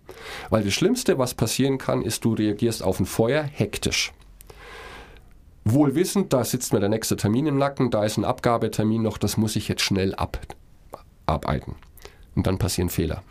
Weil 0.49 0.63
das 0.63 0.73
Schlimmste, 0.73 1.17
was 1.17 1.33
passieren 1.33 1.77
kann, 1.77 2.01
ist, 2.01 2.23
du 2.25 2.33
reagierst 2.33 2.83
auf 2.83 2.99
ein 2.99 3.05
Feuer 3.05 3.43
hektisch. 3.43 4.13
Wohl 5.65 5.95
wissend, 5.95 6.31
da 6.31 6.43
sitzt 6.43 6.73
mir 6.73 6.79
der 6.79 6.89
nächste 6.89 7.15
Termin 7.15 7.47
im 7.47 7.57
Nacken, 7.57 7.89
da 7.89 8.05
ist 8.05 8.17
ein 8.17 8.25
Abgabetermin 8.25 9.01
noch, 9.01 9.17
das 9.17 9.35
muss 9.35 9.55
ich 9.55 9.67
jetzt 9.67 9.81
schnell 9.81 10.13
ab, 10.15 10.39
abarbeiten. 11.25 11.75
Und 12.35 12.47
dann 12.47 12.57
passieren 12.57 12.89
Fehler. 12.89 13.23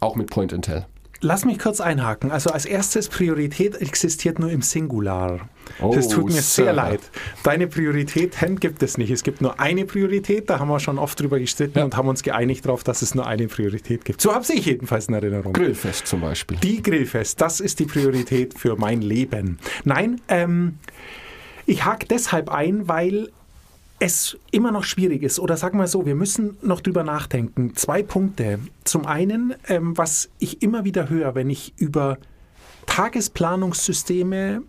Auch 0.00 0.16
mit 0.16 0.30
Point 0.30 0.52
and 0.52 0.64
Tell. 0.64 0.86
Lass 1.20 1.44
mich 1.44 1.60
kurz 1.60 1.80
einhaken. 1.80 2.32
Also 2.32 2.50
als 2.50 2.66
erstes, 2.66 3.08
Priorität 3.08 3.76
existiert 3.76 4.40
nur 4.40 4.50
im 4.50 4.60
Singular. 4.60 5.48
Das 5.80 6.06
Oh, 6.08 6.10
tut 6.14 6.24
mir 6.26 6.32
sehr 6.42 6.66
Sir. 6.66 6.72
leid. 6.72 7.00
Deine 7.42 7.66
Prioritäten 7.66 8.58
gibt 8.60 8.82
es 8.82 8.98
nicht. 8.98 9.10
Es 9.10 9.22
gibt 9.22 9.40
nur 9.40 9.58
eine 9.60 9.84
Priorität, 9.84 10.48
da 10.50 10.58
haben 10.58 10.68
wir 10.68 10.80
schon 10.80 10.98
oft 10.98 11.20
drüber 11.20 11.38
gestritten 11.38 11.78
Ja. 11.78 11.84
und 11.84 11.96
haben 11.96 12.08
uns 12.08 12.22
geeinigt 12.22 12.64
darauf, 12.66 12.84
dass 12.84 13.02
es 13.02 13.14
nur 13.14 13.26
eine 13.26 13.46
Priorität 13.48 14.04
gibt. 14.04 14.20
So 14.20 14.34
habe 14.34 14.44
ich 14.52 14.66
jedenfalls 14.66 15.06
in 15.08 15.14
Erinnerung. 15.14 15.52
Grillfest 15.52 16.06
zum 16.06 16.20
Beispiel. 16.20 16.56
Die 16.58 16.82
Grillfest, 16.82 17.40
das 17.40 17.60
ist 17.60 17.78
die 17.78 17.86
Priorität 17.86 18.58
für 18.58 18.76
mein 18.76 19.02
Leben. 19.02 19.58
Nein, 19.84 20.20
ähm, 20.28 20.78
ich 21.66 21.84
hake 21.84 22.06
deshalb 22.06 22.48
ein, 22.50 22.88
weil 22.88 23.30
es 23.98 24.36
immer 24.50 24.72
noch 24.72 24.82
schwierig 24.82 25.22
ist. 25.22 25.38
Oder 25.38 25.56
sagen 25.56 25.78
wir 25.78 25.86
so, 25.86 26.04
wir 26.04 26.16
müssen 26.16 26.56
noch 26.60 26.80
drüber 26.80 27.04
nachdenken. 27.04 27.76
Zwei 27.76 28.02
Punkte. 28.02 28.58
Zum 28.82 29.06
einen, 29.06 29.54
ähm, 29.68 29.96
was 29.96 30.28
ich 30.40 30.60
immer 30.60 30.84
wieder 30.84 31.08
höre, 31.08 31.36
wenn 31.36 31.48
ich 31.50 31.72
über 31.76 32.18
Tagesplanungssysteme 32.86 34.62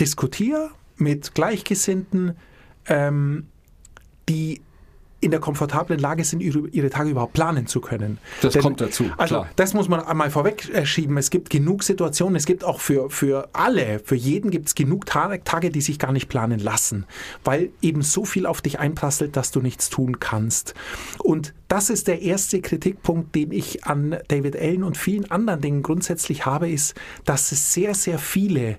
diskutiere 0.00 0.70
mit 0.96 1.34
Gleichgesinnten, 1.34 2.36
ähm, 2.86 3.46
die 4.28 4.60
in 5.20 5.32
der 5.32 5.40
komfortablen 5.40 5.98
Lage 5.98 6.24
sind, 6.24 6.40
ihre, 6.40 6.68
ihre 6.68 6.90
Tage 6.90 7.10
überhaupt 7.10 7.32
planen 7.32 7.66
zu 7.66 7.80
können. 7.80 8.18
Das 8.40 8.56
kommt 8.58 8.80
dazu, 8.80 9.10
Also 9.16 9.34
klar. 9.36 9.48
das 9.56 9.74
muss 9.74 9.88
man 9.88 10.00
einmal 10.00 10.30
vorweg 10.30 10.72
äh. 10.72 10.84
Es 11.16 11.30
gibt 11.30 11.50
genug 11.50 11.82
Situationen, 11.82 12.36
es 12.36 12.46
gibt 12.46 12.62
auch 12.62 12.80
für, 12.80 13.10
für 13.10 13.48
alle, 13.52 14.00
für 14.04 14.14
jeden 14.14 14.50
gibt 14.50 14.68
es 14.68 14.74
genug 14.76 15.06
Tage, 15.06 15.42
Tage, 15.42 15.70
die 15.70 15.80
sich 15.80 15.98
gar 15.98 16.12
nicht 16.12 16.28
planen 16.28 16.60
lassen, 16.60 17.04
weil 17.42 17.70
eben 17.82 18.02
so 18.02 18.24
viel 18.24 18.46
auf 18.46 18.62
dich 18.62 18.78
einprasselt, 18.78 19.36
dass 19.36 19.50
du 19.50 19.60
nichts 19.60 19.90
tun 19.90 20.20
kannst. 20.20 20.74
Und 21.18 21.52
das 21.66 21.90
ist 21.90 22.06
der 22.06 22.22
erste 22.22 22.60
Kritikpunkt, 22.60 23.34
den 23.34 23.50
ich 23.50 23.84
an 23.84 24.18
David 24.28 24.56
Allen 24.56 24.84
und 24.84 24.96
vielen 24.96 25.28
anderen 25.30 25.60
Dingen 25.60 25.82
grundsätzlich 25.82 26.46
habe, 26.46 26.70
ist, 26.70 26.94
dass 27.24 27.50
es 27.50 27.72
sehr, 27.72 27.94
sehr 27.94 28.18
viele 28.18 28.78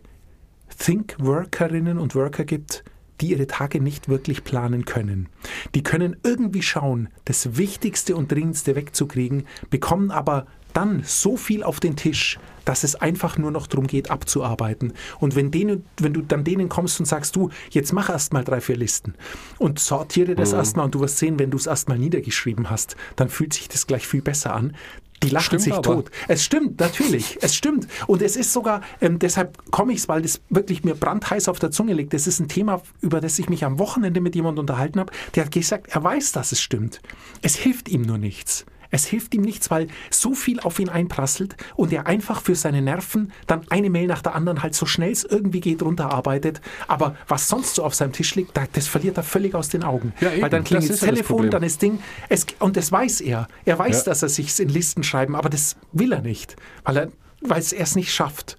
Think-Workerinnen 0.80 1.98
und 2.00 2.16
Worker 2.16 2.46
gibt, 2.46 2.84
die 3.22 3.32
ihre 3.32 3.48
Tage 3.48 3.82
nicht 3.82 4.10
wirklich 4.10 4.44
planen 4.44 4.86
können. 4.86 5.28
Die 5.76 5.84
können 5.84 6.16
irgendwie 6.24 6.62
schauen, 6.62 7.10
das 7.26 7.58
Wichtigste 7.58 8.16
und 8.16 8.32
Dringendste 8.32 8.76
wegzukriegen, 8.76 9.46
bekommen 9.70 10.10
aber 10.10 10.48
dann 10.74 11.02
so 11.04 11.36
viel 11.36 11.64
auf 11.64 11.80
den 11.80 11.96
Tisch, 11.96 12.40
dass 12.64 12.84
es 12.84 12.96
einfach 12.96 13.38
nur 13.38 13.52
noch 13.52 13.68
darum 13.68 13.88
geht, 13.88 14.12
abzuarbeiten. 14.12 14.94
Und 15.20 15.36
wenn, 15.36 15.50
denen, 15.52 15.84
wenn 15.98 16.14
du 16.14 16.22
dann 16.22 16.44
denen 16.44 16.70
kommst 16.70 17.00
und 17.00 17.08
sagst, 17.08 17.36
du, 17.36 17.50
jetzt 17.72 17.92
mach 17.92 18.10
erst 18.10 18.34
mal 18.34 18.44
drei, 18.44 18.62
vier 18.62 18.78
Listen 18.78 19.16
und 19.58 19.80
sortiere 19.80 20.36
das 20.36 20.54
erstmal 20.54 20.86
und 20.86 20.96
du 20.96 21.00
wirst 21.00 21.18
sehen, 21.18 21.40
wenn 21.40 21.50
du 21.50 21.58
es 21.58 21.66
erstmal 21.66 21.98
niedergeschrieben 21.98 22.70
hast, 22.70 22.96
dann 23.16 23.30
fühlt 23.30 23.54
sich 23.54 23.68
das 23.68 23.88
gleich 23.88 24.08
viel 24.08 24.22
besser 24.22 24.54
an. 24.54 24.76
Die 25.24 25.30
lachen 25.30 25.46
Stimmt 25.46 25.62
sich 25.62 25.74
aber. 25.74 25.82
tot. 25.82 26.12
Es 26.28 26.44
stimmt, 26.44 26.80
natürlich. 26.80 27.38
Es 27.42 27.56
stimmt. 27.56 27.88
Und 28.08 28.22
es 28.22 28.36
ist 28.36 28.54
sogar, 28.54 28.82
ähm, 29.02 29.20
deshalb 29.20 29.58
komme 29.72 29.92
ich 29.94 30.00
es, 30.00 30.08
weil 30.08 30.22
das 30.22 30.42
wirklich 30.50 30.84
mir 30.84 30.96
brandheiß 30.96 31.50
auf 31.50 31.60
der 31.60 31.72
Zunge 31.72 31.94
liegt. 31.94 32.14
Das 32.14 32.26
ist 32.28 32.40
ein 32.40 32.48
Thema, 32.48 32.82
über 33.02 33.20
das 33.20 33.38
ich 33.40 33.50
mich 33.50 33.66
am 33.66 33.80
Wochenende 33.80 34.22
mit 34.22 34.36
jemandem 34.36 34.62
unterhalten 34.62 35.00
habe. 35.00 35.12
Der 35.36 35.46
hat 35.46 35.52
gesagt, 35.52 35.88
er 35.90 36.04
weiß, 36.04 36.32
dass 36.32 36.52
es 36.52 36.62
stimmt. 36.62 37.02
Es 37.42 37.56
hilft 37.56 37.90
ihm 37.90 38.02
nur 38.04 38.18
nichts. 38.18 38.66
Es 38.92 39.06
hilft 39.06 39.34
ihm 39.36 39.42
nichts, 39.42 39.70
weil 39.72 39.88
so 40.10 40.34
viel 40.34 40.60
auf 40.60 40.80
ihn 40.80 40.90
einprasselt 40.90 41.56
und 41.76 41.94
er 41.94 42.08
einfach 42.08 42.42
für 42.42 42.56
seine 42.56 42.82
Nerven 42.82 43.32
dann 43.48 43.62
eine 43.70 43.90
Mail 43.90 44.08
nach 44.08 44.22
der 44.22 44.36
anderen 44.36 44.64
halt 44.64 44.74
so 44.76 44.86
schnell 44.86 45.12
es 45.12 45.24
irgendwie 45.24 45.60
geht 45.60 45.82
runterarbeitet. 45.84 46.62
Aber 46.88 47.16
was 47.28 47.48
sonst 47.48 47.76
so 47.76 47.84
auf 47.84 47.94
seinem 47.96 48.14
Tisch 48.14 48.34
liegt, 48.36 48.58
da- 48.58 48.66
das 48.74 48.88
verliert 48.88 49.18
er 49.18 49.24
völlig 49.24 49.54
aus 49.56 49.70
den 49.70 49.84
Augen. 49.84 50.14
Ja, 50.22 50.32
eben. 50.32 50.42
weil 50.42 50.50
dann 50.50 50.62
Das 50.62 50.68
klingelt 50.70 50.90
das 50.92 51.00
das 51.00 51.08
Telefon, 51.10 51.36
Problem. 51.38 51.52
dann 51.52 51.64
ist 51.64 51.82
Ding. 51.82 52.00
Es, 52.30 52.46
und 52.60 52.78
das 52.78 52.92
weiß 52.92 53.22
er. 53.22 53.48
Er 53.66 53.78
weiß, 53.78 54.00
Ja. 54.00 54.04
dass 54.12 54.24
er 54.24 54.30
sich 54.30 54.60
in 54.60 54.70
Listen 54.70 55.04
schreiben, 55.04 55.36
aber 55.36 55.50
das 55.50 55.76
will 55.92 56.12
er 56.12 56.22
nicht, 56.22 56.56
weil 56.84 56.98
er 56.98 57.08
weil 57.42 57.60
es 57.60 57.72
erst 57.72 57.96
nicht 57.96 58.14
schafft. 58.14 58.58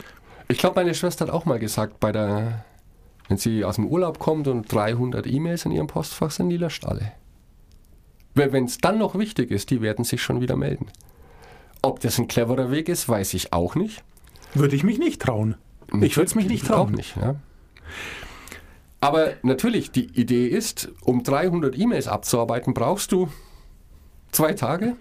Ich 0.49 0.57
glaube, 0.59 0.81
meine 0.81 0.95
Schwester 0.95 1.27
hat 1.27 1.33
auch 1.35 1.45
mal 1.45 1.59
gesagt, 1.59 2.01
bei 2.01 2.13
der, 2.13 2.65
wenn 3.29 3.37
sie 3.37 3.63
aus 3.65 3.75
dem 3.77 3.87
Urlaub 3.87 4.19
kommt 4.19 4.49
und 4.49 4.73
300 4.73 5.27
E-Mails 5.27 5.65
in 5.67 5.73
ihrem 5.73 5.87
Postfach 5.87 6.31
sind, 6.31 6.49
die 6.49 6.57
löscht 6.57 6.87
alle. 6.87 7.13
Wenn 8.35 8.65
es 8.65 8.79
dann 8.79 8.99
noch 8.99 9.19
wichtig 9.19 9.51
ist, 9.51 9.71
die 9.71 9.81
werden 9.83 10.05
sich 10.05 10.23
schon 10.23 10.41
wieder 10.41 10.57
melden. 10.57 10.87
Ob 11.83 12.01
das 12.01 12.19
ein 12.19 12.29
cleverer 12.29 12.71
Weg 12.71 12.89
ist, 12.89 13.09
weiß 13.09 13.35
ich 13.35 13.53
auch 13.53 13.75
nicht. 13.75 14.03
Würde 14.55 14.77
ich 14.77 14.85
mich 14.85 14.99
nicht 14.99 15.21
trauen. 15.23 15.57
Ich 16.01 16.17
würde 16.17 16.29
es 16.29 16.35
mich 16.35 16.47
nicht 16.47 16.65
Auch 16.71 16.77
trauen. 16.87 16.93
nicht, 16.93 17.17
ja. 17.17 17.37
Aber 19.01 19.33
natürlich, 19.43 19.91
die 19.91 20.07
Idee 20.07 20.47
ist, 20.47 20.91
um 21.05 21.23
300 21.23 21.77
E-Mails 21.77 22.07
abzuarbeiten, 22.07 22.75
brauchst 22.75 23.13
du 23.13 23.29
zwei 24.31 24.53
Tage. 24.53 24.95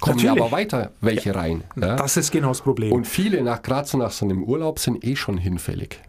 Kommen 0.00 0.18
ja 0.18 0.30
Natürlich. 0.30 0.42
aber 0.42 0.52
weiter 0.52 0.92
welche 1.02 1.34
rein. 1.34 1.64
Ja? 1.80 1.96
Das 1.96 2.16
ist 2.16 2.30
genau 2.32 2.48
das 2.48 2.62
Problem. 2.62 2.92
Und 2.92 3.06
viele, 3.06 3.42
nach, 3.42 3.60
gerade 3.62 3.86
so 3.86 3.98
nach 3.98 4.10
so 4.10 4.24
einem 4.24 4.42
Urlaub, 4.42 4.78
sind 4.78 5.04
eh 5.04 5.16
schon 5.16 5.36
hinfällig. 5.36 6.00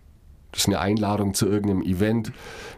Das 0.54 0.62
ist 0.62 0.68
eine 0.68 0.80
Einladung 0.80 1.34
zu 1.34 1.48
irgendeinem 1.48 1.82
Event, 1.82 2.32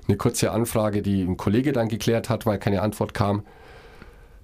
eine 0.07 0.17
kurze 0.17 0.51
Anfrage, 0.51 1.01
die 1.01 1.21
ein 1.21 1.37
Kollege 1.37 1.71
dann 1.71 1.87
geklärt 1.87 2.29
hat, 2.29 2.45
weil 2.45 2.57
keine 2.57 2.81
Antwort 2.81 3.13
kam. 3.13 3.43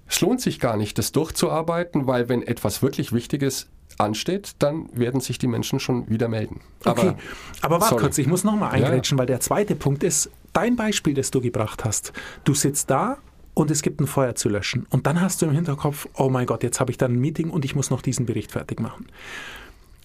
Es 0.06 0.20
lohnt 0.20 0.40
sich 0.40 0.60
gar 0.60 0.76
nicht, 0.76 0.98
das 0.98 1.10
durchzuarbeiten, 1.12 2.06
weil 2.06 2.28
wenn 2.28 2.42
etwas 2.42 2.82
wirklich 2.82 3.12
Wichtiges 3.12 3.68
ansteht, 3.98 4.52
dann 4.58 4.88
werden 4.92 5.20
sich 5.20 5.38
die 5.38 5.46
Menschen 5.46 5.80
schon 5.80 6.08
wieder 6.08 6.28
melden. 6.28 6.60
Okay, 6.84 7.14
aber 7.62 7.80
warte 7.80 7.90
sorry. 7.90 8.02
kurz, 8.02 8.18
ich 8.18 8.26
muss 8.26 8.44
nochmal 8.44 8.78
Ja, 8.78 8.86
eingrätschen, 8.86 9.18
weil 9.18 9.26
der 9.26 9.40
zweite 9.40 9.74
Punkt 9.74 10.04
ist, 10.04 10.30
dein 10.52 10.76
Beispiel, 10.76 11.14
das 11.14 11.30
du 11.30 11.40
gebracht 11.40 11.84
hast. 11.84 12.12
Du 12.44 12.54
sitzt 12.54 12.90
da 12.90 13.18
und 13.54 13.70
es 13.70 13.82
gibt 13.82 14.00
ein 14.00 14.06
Feuer 14.06 14.34
zu 14.34 14.48
löschen. 14.48 14.86
Und 14.90 15.06
dann 15.06 15.20
hast 15.20 15.42
du 15.42 15.46
im 15.46 15.52
Hinterkopf, 15.52 16.08
oh 16.16 16.28
mein 16.28 16.46
Gott, 16.46 16.62
jetzt 16.62 16.80
habe 16.80 16.90
ich 16.90 16.98
dann 16.98 17.14
ein 17.14 17.18
Meeting 17.18 17.50
und 17.50 17.64
ich 17.64 17.74
muss 17.74 17.90
noch 17.90 18.02
diesen 18.02 18.26
Bericht 18.26 18.52
fertig 18.52 18.80
machen. 18.80 19.06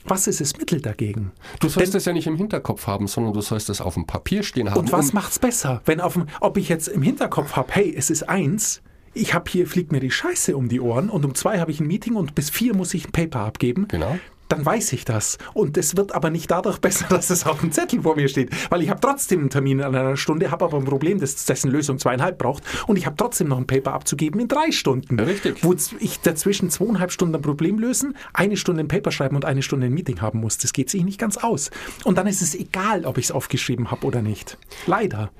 Was 0.07 0.27
ist 0.27 0.39
das 0.41 0.57
Mittel 0.57 0.81
dagegen? 0.81 1.31
Du 1.59 1.67
sollst 1.69 1.93
Denn- 1.93 1.97
es 1.97 2.05
ja 2.05 2.13
nicht 2.13 2.27
im 2.27 2.35
Hinterkopf 2.37 2.87
haben, 2.87 3.07
sondern 3.07 3.33
du 3.33 3.41
sollst 3.41 3.69
es 3.69 3.81
auf 3.81 3.95
dem 3.95 4.05
Papier 4.07 4.43
stehen 4.43 4.69
haben. 4.71 4.79
Und 4.79 4.91
was 4.91 5.09
um- 5.09 5.15
macht's 5.15 5.39
besser? 5.39 5.81
Wenn 5.85 5.99
auf 6.01 6.13
dem, 6.13 6.27
ob 6.39 6.57
ich 6.57 6.69
jetzt 6.69 6.87
im 6.87 7.01
Hinterkopf 7.01 7.55
habe, 7.55 7.71
hey, 7.73 7.93
es 7.95 8.09
ist 8.09 8.23
eins, 8.29 8.81
ich 9.13 9.33
habe 9.33 9.49
hier, 9.49 9.67
fliegt 9.67 9.91
mir 9.91 9.99
die 9.99 10.11
Scheiße 10.11 10.55
um 10.55 10.69
die 10.69 10.79
Ohren 10.79 11.09
und 11.09 11.25
um 11.25 11.35
zwei 11.35 11.59
habe 11.59 11.71
ich 11.71 11.79
ein 11.79 11.87
Meeting 11.87 12.15
und 12.15 12.35
bis 12.35 12.49
vier 12.49 12.75
muss 12.75 12.93
ich 12.93 13.07
ein 13.07 13.11
Paper 13.11 13.41
abgeben. 13.41 13.87
Genau. 13.87 14.17
Dann 14.49 14.65
weiß 14.65 14.93
ich 14.93 15.05
das. 15.05 15.37
Und 15.53 15.77
es 15.77 15.97
wird 15.97 16.13
aber 16.13 16.29
nicht 16.29 16.49
dadurch 16.49 16.79
besser, 16.79 17.05
dass 17.09 17.29
es 17.29 17.45
auf 17.45 17.59
dem 17.59 17.71
Zettel 17.71 18.01
vor 18.01 18.15
mir 18.15 18.27
steht. 18.27 18.51
Weil 18.69 18.81
ich 18.81 18.89
habe 18.89 18.99
trotzdem 18.99 19.41
einen 19.41 19.49
Termin 19.49 19.79
in 19.79 19.85
einer 19.85 20.17
Stunde, 20.17 20.51
habe 20.51 20.65
aber 20.65 20.77
ein 20.77 20.85
Problem, 20.85 21.19
das, 21.19 21.45
dessen 21.45 21.71
Lösung 21.71 21.99
zweieinhalb 21.99 22.37
braucht. 22.37 22.63
Und 22.87 22.97
ich 22.97 23.05
habe 23.05 23.15
trotzdem 23.17 23.47
noch 23.47 23.57
ein 23.57 23.67
Paper 23.67 23.93
abzugeben 23.93 24.39
in 24.39 24.47
drei 24.47 24.71
Stunden. 24.71 25.19
Richtig. 25.19 25.63
Wo 25.63 25.75
ich 25.99 26.19
dazwischen 26.21 26.69
zweieinhalb 26.69 27.11
Stunden 27.11 27.35
ein 27.35 27.41
Problem 27.41 27.79
lösen, 27.79 28.15
eine 28.33 28.57
Stunde 28.57 28.83
ein 28.83 28.87
Paper 28.87 29.11
schreiben 29.11 29.35
und 29.35 29.45
eine 29.45 29.61
Stunde 29.61 29.87
ein 29.87 29.93
Meeting 29.93 30.21
haben 30.21 30.39
muss. 30.39 30.57
Das 30.57 30.73
geht 30.73 30.89
sich 30.89 31.03
nicht 31.03 31.19
ganz 31.19 31.37
aus. 31.37 31.71
Und 32.03 32.17
dann 32.17 32.27
ist 32.27 32.41
es 32.41 32.55
egal, 32.55 33.05
ob 33.05 33.17
ich 33.17 33.25
es 33.25 33.31
aufgeschrieben 33.31 33.91
habe 33.91 34.05
oder 34.05 34.21
nicht. 34.21 34.57
Leider. 34.85 35.31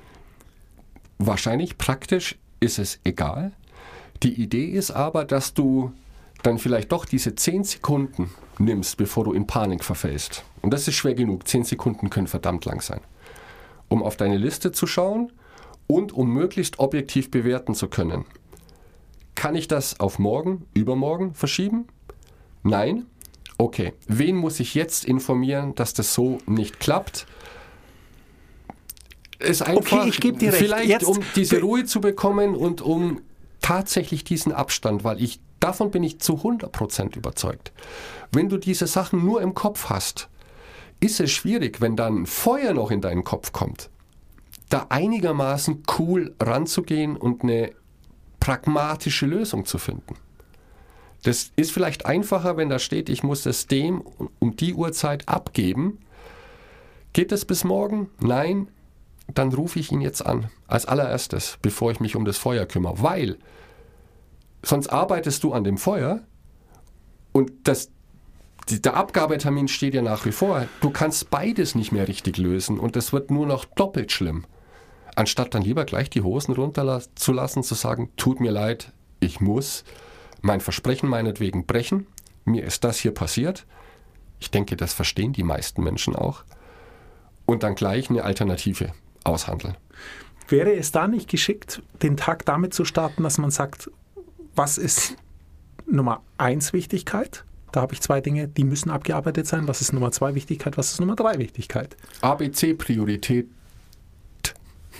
Wahrscheinlich 1.18 1.78
praktisch 1.78 2.36
ist 2.60 2.78
es 2.78 3.00
egal. 3.04 3.52
Die 4.22 4.40
Idee 4.40 4.66
ist 4.66 4.90
aber, 4.90 5.24
dass 5.24 5.54
du 5.54 5.92
dann 6.42 6.58
vielleicht 6.58 6.92
doch 6.92 7.04
diese 7.04 7.34
10 7.34 7.64
Sekunden 7.64 8.30
nimmst, 8.60 8.96
bevor 8.96 9.24
du 9.24 9.32
in 9.32 9.46
Panik 9.46 9.84
verfällst. 9.84 10.44
Und 10.62 10.72
das 10.72 10.88
ist 10.88 10.94
schwer 10.94 11.14
genug. 11.14 11.46
10 11.46 11.64
Sekunden 11.64 12.10
können 12.10 12.26
verdammt 12.26 12.64
lang 12.64 12.80
sein. 12.80 13.00
Um 13.88 14.02
auf 14.02 14.16
deine 14.16 14.36
Liste 14.36 14.72
zu 14.72 14.86
schauen 14.86 15.32
und 15.86 16.12
um 16.12 16.32
möglichst 16.32 16.78
objektiv 16.78 17.30
bewerten 17.30 17.74
zu 17.74 17.88
können. 17.88 18.24
Kann 19.34 19.54
ich 19.54 19.68
das 19.68 20.00
auf 20.00 20.18
morgen, 20.18 20.66
übermorgen 20.74 21.34
verschieben? 21.34 21.86
Nein? 22.62 23.06
Okay. 23.56 23.92
Wen 24.06 24.36
muss 24.36 24.60
ich 24.60 24.74
jetzt 24.74 25.04
informieren, 25.04 25.74
dass 25.74 25.94
das 25.94 26.12
so 26.14 26.38
nicht 26.46 26.80
klappt? 26.80 27.26
Ist 29.38 29.62
einfach 29.62 30.06
ich 30.06 30.20
geb 30.20 30.38
dir 30.38 30.52
recht. 30.52 30.62
vielleicht 30.62 30.88
Jetzt- 30.88 31.06
um 31.06 31.20
diese 31.36 31.60
Ruhe 31.60 31.84
zu 31.84 32.00
bekommen 32.00 32.54
und 32.56 32.80
um 32.80 33.20
tatsächlich 33.60 34.24
diesen 34.24 34.52
Abstand, 34.52 35.04
weil 35.04 35.22
ich 35.22 35.40
davon 35.60 35.90
bin 35.90 36.02
ich 36.02 36.20
zu 36.20 36.34
100% 36.34 37.16
überzeugt. 37.16 37.72
Wenn 38.32 38.48
du 38.48 38.58
diese 38.58 38.86
Sachen 38.86 39.24
nur 39.24 39.42
im 39.42 39.54
Kopf 39.54 39.88
hast, 39.88 40.28
ist 41.00 41.20
es 41.20 41.30
schwierig, 41.30 41.80
wenn 41.80 41.96
dann 41.96 42.26
Feuer 42.26 42.74
noch 42.74 42.90
in 42.90 43.00
deinen 43.00 43.24
Kopf 43.24 43.52
kommt, 43.52 43.90
da 44.68 44.86
einigermaßen 44.88 45.84
cool 45.98 46.34
ranzugehen 46.40 47.16
und 47.16 47.42
eine 47.42 47.72
pragmatische 48.40 49.26
Lösung 49.26 49.64
zu 49.64 49.78
finden. 49.78 50.14
Das 51.22 51.50
ist 51.56 51.72
vielleicht 51.72 52.06
einfacher, 52.06 52.56
wenn 52.56 52.68
da 52.68 52.78
steht, 52.78 53.08
ich 53.08 53.22
muss 53.22 53.42
das 53.42 53.66
dem 53.66 54.02
um 54.38 54.56
die 54.56 54.74
Uhrzeit 54.74 55.28
abgeben. 55.28 55.98
Geht 57.12 57.32
es 57.32 57.44
bis 57.44 57.64
morgen? 57.64 58.08
Nein, 58.20 58.68
dann 59.34 59.52
rufe 59.52 59.80
ich 59.80 59.90
ihn 59.90 60.00
jetzt 60.00 60.24
an. 60.24 60.48
Als 60.68 60.86
allererstes, 60.86 61.58
bevor 61.60 61.90
ich 61.90 62.00
mich 62.00 62.14
um 62.14 62.24
das 62.24 62.38
Feuer 62.38 62.66
kümmere. 62.66 63.02
Weil 63.02 63.38
sonst 64.62 64.88
arbeitest 64.88 65.44
du 65.44 65.52
an 65.52 65.64
dem 65.64 65.78
Feuer 65.78 66.20
und 67.32 67.52
das, 67.64 67.90
die, 68.68 68.80
der 68.82 68.96
Abgabetermin 68.96 69.68
steht 69.68 69.94
ja 69.94 70.02
nach 70.02 70.24
wie 70.24 70.32
vor. 70.32 70.66
Du 70.80 70.90
kannst 70.90 71.30
beides 71.30 71.74
nicht 71.74 71.92
mehr 71.92 72.08
richtig 72.08 72.36
lösen 72.38 72.78
und 72.78 72.96
das 72.96 73.12
wird 73.12 73.30
nur 73.30 73.46
noch 73.46 73.64
doppelt 73.64 74.12
schlimm. 74.12 74.44
Anstatt 75.14 75.54
dann 75.54 75.62
lieber 75.62 75.84
gleich 75.84 76.10
die 76.10 76.22
Hosen 76.22 76.54
runterzulassen, 76.54 77.62
zu 77.62 77.74
sagen, 77.74 78.10
tut 78.16 78.40
mir 78.40 78.52
leid, 78.52 78.92
ich 79.20 79.40
muss 79.40 79.84
mein 80.42 80.60
Versprechen 80.60 81.08
meinetwegen 81.08 81.66
brechen. 81.66 82.06
Mir 82.44 82.64
ist 82.64 82.84
das 82.84 82.98
hier 82.98 83.12
passiert. 83.12 83.66
Ich 84.38 84.50
denke, 84.50 84.76
das 84.76 84.94
verstehen 84.94 85.32
die 85.32 85.42
meisten 85.42 85.82
Menschen 85.82 86.14
auch. 86.14 86.44
Und 87.46 87.62
dann 87.62 87.74
gleich 87.74 88.10
eine 88.10 88.24
Alternative 88.24 88.92
aushandeln. 89.24 89.76
Wäre 90.48 90.74
es 90.74 90.92
da 90.92 91.08
nicht 91.08 91.28
geschickt, 91.28 91.82
den 92.02 92.16
Tag 92.16 92.44
damit 92.46 92.72
zu 92.72 92.84
starten, 92.84 93.22
dass 93.22 93.38
man 93.38 93.50
sagt, 93.50 93.90
was 94.58 94.76
ist 94.76 95.14
Nummer 95.86 96.22
eins 96.36 96.72
Wichtigkeit? 96.72 97.44
Da 97.70 97.80
habe 97.80 97.94
ich 97.94 98.00
zwei 98.00 98.20
Dinge, 98.20 98.48
die 98.48 98.64
müssen 98.64 98.90
abgearbeitet 98.90 99.46
sein. 99.46 99.68
Was 99.68 99.80
ist 99.80 99.92
Nummer 99.92 100.10
zwei 100.10 100.34
Wichtigkeit? 100.34 100.76
Was 100.76 100.90
ist 100.90 101.00
Nummer 101.00 101.14
drei 101.14 101.38
Wichtigkeit? 101.38 101.96
ABC-Priorität. 102.22 103.46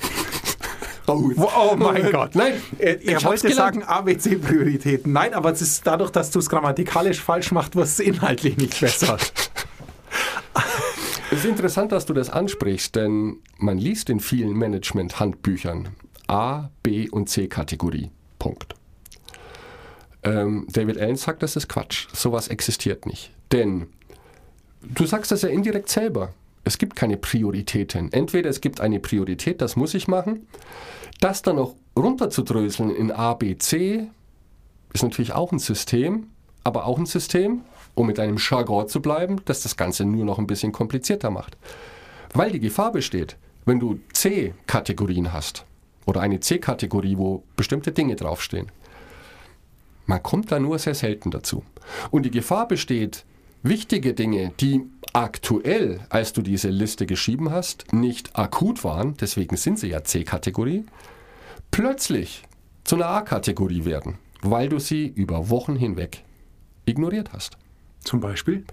oh, 1.08 1.32
Oh 1.36 1.76
mein 1.76 2.12
Gott. 2.12 2.36
Nein, 2.36 2.54
Er, 2.78 3.00
ich 3.02 3.08
er 3.08 3.24
wollte 3.24 3.52
sagen 3.52 3.82
ABC-Prioritäten. 3.82 5.12
Nein, 5.12 5.34
aber 5.34 5.50
es 5.50 5.60
ist 5.60 5.86
dadurch, 5.86 6.10
dass 6.10 6.30
du 6.30 6.38
es 6.38 6.48
grammatikalisch 6.48 7.20
falsch 7.20 7.50
machst, 7.50 7.74
wird 7.74 7.86
es 7.86 7.98
inhaltlich 7.98 8.56
nicht 8.56 8.80
besser. 8.80 9.18
Es 11.30 11.40
ist 11.40 11.44
interessant, 11.44 11.92
dass 11.92 12.06
du 12.06 12.14
das 12.14 12.30
ansprichst, 12.30 12.96
denn 12.96 13.36
man 13.58 13.76
liest 13.76 14.08
in 14.08 14.18
vielen 14.18 14.54
Management-Handbüchern 14.54 15.90
A, 16.26 16.70
B 16.82 17.10
und 17.10 17.28
C-Kategorie. 17.28 18.10
Punkt. 18.38 18.77
Ähm, 20.22 20.66
David 20.70 20.98
Allen 20.98 21.16
sagt, 21.16 21.42
das 21.42 21.56
ist 21.56 21.68
Quatsch. 21.68 22.08
Sowas 22.12 22.48
existiert 22.48 23.06
nicht. 23.06 23.30
Denn 23.52 23.86
du 24.82 25.06
sagst 25.06 25.30
das 25.30 25.42
ja 25.42 25.48
indirekt 25.48 25.88
selber. 25.88 26.32
Es 26.64 26.78
gibt 26.78 26.96
keine 26.96 27.16
Prioritäten. 27.16 28.12
Entweder 28.12 28.50
es 28.50 28.60
gibt 28.60 28.80
eine 28.80 29.00
Priorität, 29.00 29.60
das 29.60 29.76
muss 29.76 29.94
ich 29.94 30.08
machen. 30.08 30.46
Das 31.20 31.42
dann 31.42 31.56
noch 31.56 31.74
runterzudröseln 31.96 32.90
in 32.94 33.10
A, 33.10 33.34
B, 33.34 33.56
C 33.56 34.08
ist 34.92 35.02
natürlich 35.02 35.32
auch 35.32 35.52
ein 35.52 35.58
System, 35.58 36.28
aber 36.64 36.86
auch 36.86 36.98
ein 36.98 37.06
System, 37.06 37.62
um 37.94 38.06
mit 38.06 38.20
einem 38.20 38.36
Jargon 38.38 38.88
zu 38.88 39.00
bleiben, 39.00 39.40
das 39.44 39.62
das 39.62 39.76
Ganze 39.76 40.04
nur 40.04 40.24
noch 40.24 40.38
ein 40.38 40.46
bisschen 40.46 40.72
komplizierter 40.72 41.30
macht. 41.30 41.56
Weil 42.34 42.52
die 42.52 42.60
Gefahr 42.60 42.92
besteht, 42.92 43.36
wenn 43.64 43.80
du 43.80 44.00
C-Kategorien 44.12 45.32
hast 45.32 45.64
oder 46.06 46.20
eine 46.20 46.40
C-Kategorie, 46.40 47.18
wo 47.18 47.42
bestimmte 47.56 47.92
Dinge 47.92 48.16
draufstehen, 48.16 48.70
man 50.08 50.22
kommt 50.22 50.50
da 50.50 50.58
nur 50.58 50.78
sehr 50.78 50.94
selten 50.94 51.30
dazu. 51.30 51.62
Und 52.10 52.24
die 52.24 52.30
Gefahr 52.30 52.66
besteht, 52.66 53.24
wichtige 53.62 54.14
Dinge, 54.14 54.52
die 54.58 54.82
aktuell, 55.12 56.00
als 56.08 56.32
du 56.32 56.40
diese 56.42 56.70
Liste 56.70 57.06
geschrieben 57.06 57.50
hast, 57.50 57.92
nicht 57.92 58.36
akut 58.36 58.84
waren, 58.84 59.16
deswegen 59.18 59.56
sind 59.56 59.78
sie 59.78 59.88
ja 59.88 60.02
C-Kategorie, 60.02 60.86
plötzlich 61.70 62.44
zu 62.84 62.96
einer 62.96 63.06
A-Kategorie 63.06 63.84
werden, 63.84 64.18
weil 64.40 64.70
du 64.70 64.78
sie 64.78 65.06
über 65.06 65.50
Wochen 65.50 65.76
hinweg 65.76 66.24
ignoriert 66.86 67.32
hast. 67.34 67.58
Zum 68.02 68.20
Beispiel? 68.20 68.64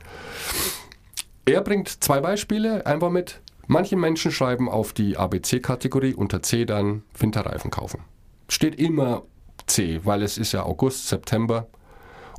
Er 1.46 1.62
bringt 1.62 1.90
zwei 2.02 2.22
Beispiele 2.22 2.86
einfach 2.86 3.12
mit. 3.12 3.42
Manche 3.68 3.98
Menschen 3.98 4.32
schreiben 4.32 4.70
auf 4.70 4.94
die 4.94 5.18
ABC-Kategorie 5.18 6.14
unter 6.14 6.42
C 6.42 6.64
dann 6.64 7.04
Winterreifen 7.18 7.72
kaufen. 7.72 8.02
Steht 8.48 8.76
immer 8.76 9.24
C, 9.68 10.02
weil 10.04 10.24
es 10.24 10.38
ist 10.38 10.52
ja 10.52 10.64
August, 10.64 11.08
September 11.08 11.68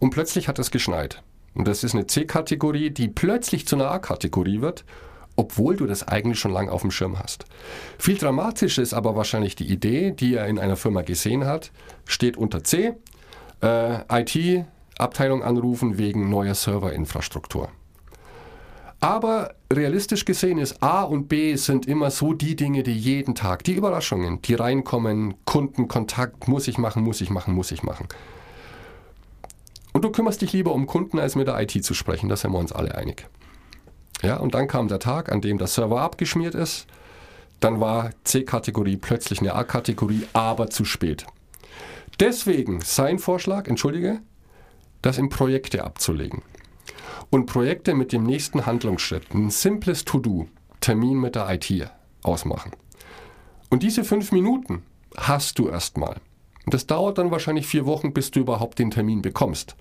und 0.00 0.10
plötzlich 0.10 0.48
hat 0.48 0.58
es 0.58 0.70
geschneit. 0.70 1.22
Und 1.54 1.66
das 1.66 1.84
ist 1.84 1.94
eine 1.94 2.06
C-Kategorie, 2.06 2.90
die 2.90 3.08
plötzlich 3.08 3.66
zu 3.66 3.76
einer 3.76 3.90
A-Kategorie 3.90 4.60
wird, 4.60 4.84
obwohl 5.36 5.76
du 5.76 5.86
das 5.86 6.06
eigentlich 6.06 6.38
schon 6.38 6.52
lange 6.52 6.70
auf 6.70 6.82
dem 6.82 6.90
Schirm 6.90 7.18
hast. 7.18 7.44
Viel 7.98 8.16
dramatischer 8.16 8.82
ist 8.82 8.94
aber 8.94 9.16
wahrscheinlich 9.16 9.56
die 9.56 9.70
Idee, 9.70 10.10
die 10.12 10.34
er 10.34 10.46
in 10.46 10.58
einer 10.58 10.76
Firma 10.76 11.02
gesehen 11.02 11.46
hat, 11.46 11.72
steht 12.06 12.36
unter 12.36 12.64
C, 12.64 12.94
äh, 13.62 14.22
IT-Abteilung 14.22 15.42
anrufen 15.42 15.98
wegen 15.98 16.28
neuer 16.28 16.54
Serverinfrastruktur. 16.54 17.70
Aber 19.00 19.54
realistisch 19.72 20.24
gesehen 20.24 20.58
ist 20.58 20.82
A 20.82 21.02
und 21.02 21.28
B 21.28 21.54
sind 21.56 21.86
immer 21.86 22.10
so 22.10 22.32
die 22.32 22.56
Dinge, 22.56 22.82
die 22.82 22.96
jeden 22.96 23.34
Tag, 23.34 23.64
die 23.64 23.74
Überraschungen, 23.74 24.40
die 24.42 24.54
reinkommen, 24.54 25.34
Kundenkontakt, 25.44 26.48
muss 26.48 26.66
ich 26.66 26.78
machen, 26.78 27.02
muss 27.02 27.20
ich 27.20 27.30
machen, 27.30 27.54
muss 27.54 27.72
ich 27.72 27.82
machen. 27.82 28.08
Und 29.92 30.02
du 30.02 30.10
kümmerst 30.10 30.42
dich 30.42 30.52
lieber 30.52 30.72
um 30.72 30.86
Kunden, 30.86 31.18
als 31.18 31.36
mit 31.36 31.46
der 31.46 31.60
IT 31.60 31.84
zu 31.84 31.94
sprechen, 31.94 32.28
da 32.28 32.36
sind 32.36 32.52
wir 32.52 32.58
uns 32.58 32.72
alle 32.72 32.94
einig. 32.94 33.28
Ja, 34.22 34.38
und 34.38 34.54
dann 34.54 34.68
kam 34.68 34.88
der 34.88 34.98
Tag, 34.98 35.30
an 35.30 35.40
dem 35.40 35.58
der 35.58 35.66
Server 35.66 36.00
abgeschmiert 36.00 36.54
ist. 36.54 36.86
Dann 37.60 37.80
war 37.80 38.10
C-Kategorie 38.24 38.96
plötzlich 38.96 39.40
eine 39.40 39.54
A-Kategorie, 39.54 40.26
aber 40.32 40.68
zu 40.68 40.84
spät. 40.84 41.26
Deswegen 42.20 42.80
sein 42.80 43.18
Vorschlag, 43.18 43.68
entschuldige, 43.68 44.20
das 45.02 45.18
in 45.18 45.28
Projekte 45.28 45.84
abzulegen. 45.84 46.42
Und 47.30 47.46
Projekte 47.46 47.94
mit 47.94 48.12
dem 48.12 48.22
nächsten 48.22 48.66
Handlungsschritt, 48.66 49.34
ein 49.34 49.50
simples 49.50 50.04
To-Do, 50.04 50.46
Termin 50.80 51.18
mit 51.18 51.34
der 51.34 51.48
IT 51.50 51.90
ausmachen. 52.22 52.72
Und 53.68 53.82
diese 53.82 54.04
fünf 54.04 54.32
Minuten 54.32 54.82
hast 55.16 55.58
du 55.58 55.68
erstmal. 55.68 56.16
Das 56.66 56.86
dauert 56.86 57.18
dann 57.18 57.30
wahrscheinlich 57.30 57.66
vier 57.66 57.86
Wochen, 57.86 58.12
bis 58.12 58.30
du 58.30 58.40
überhaupt 58.40 58.78
den 58.78 58.90
Termin 58.90 59.22
bekommst. 59.22 59.76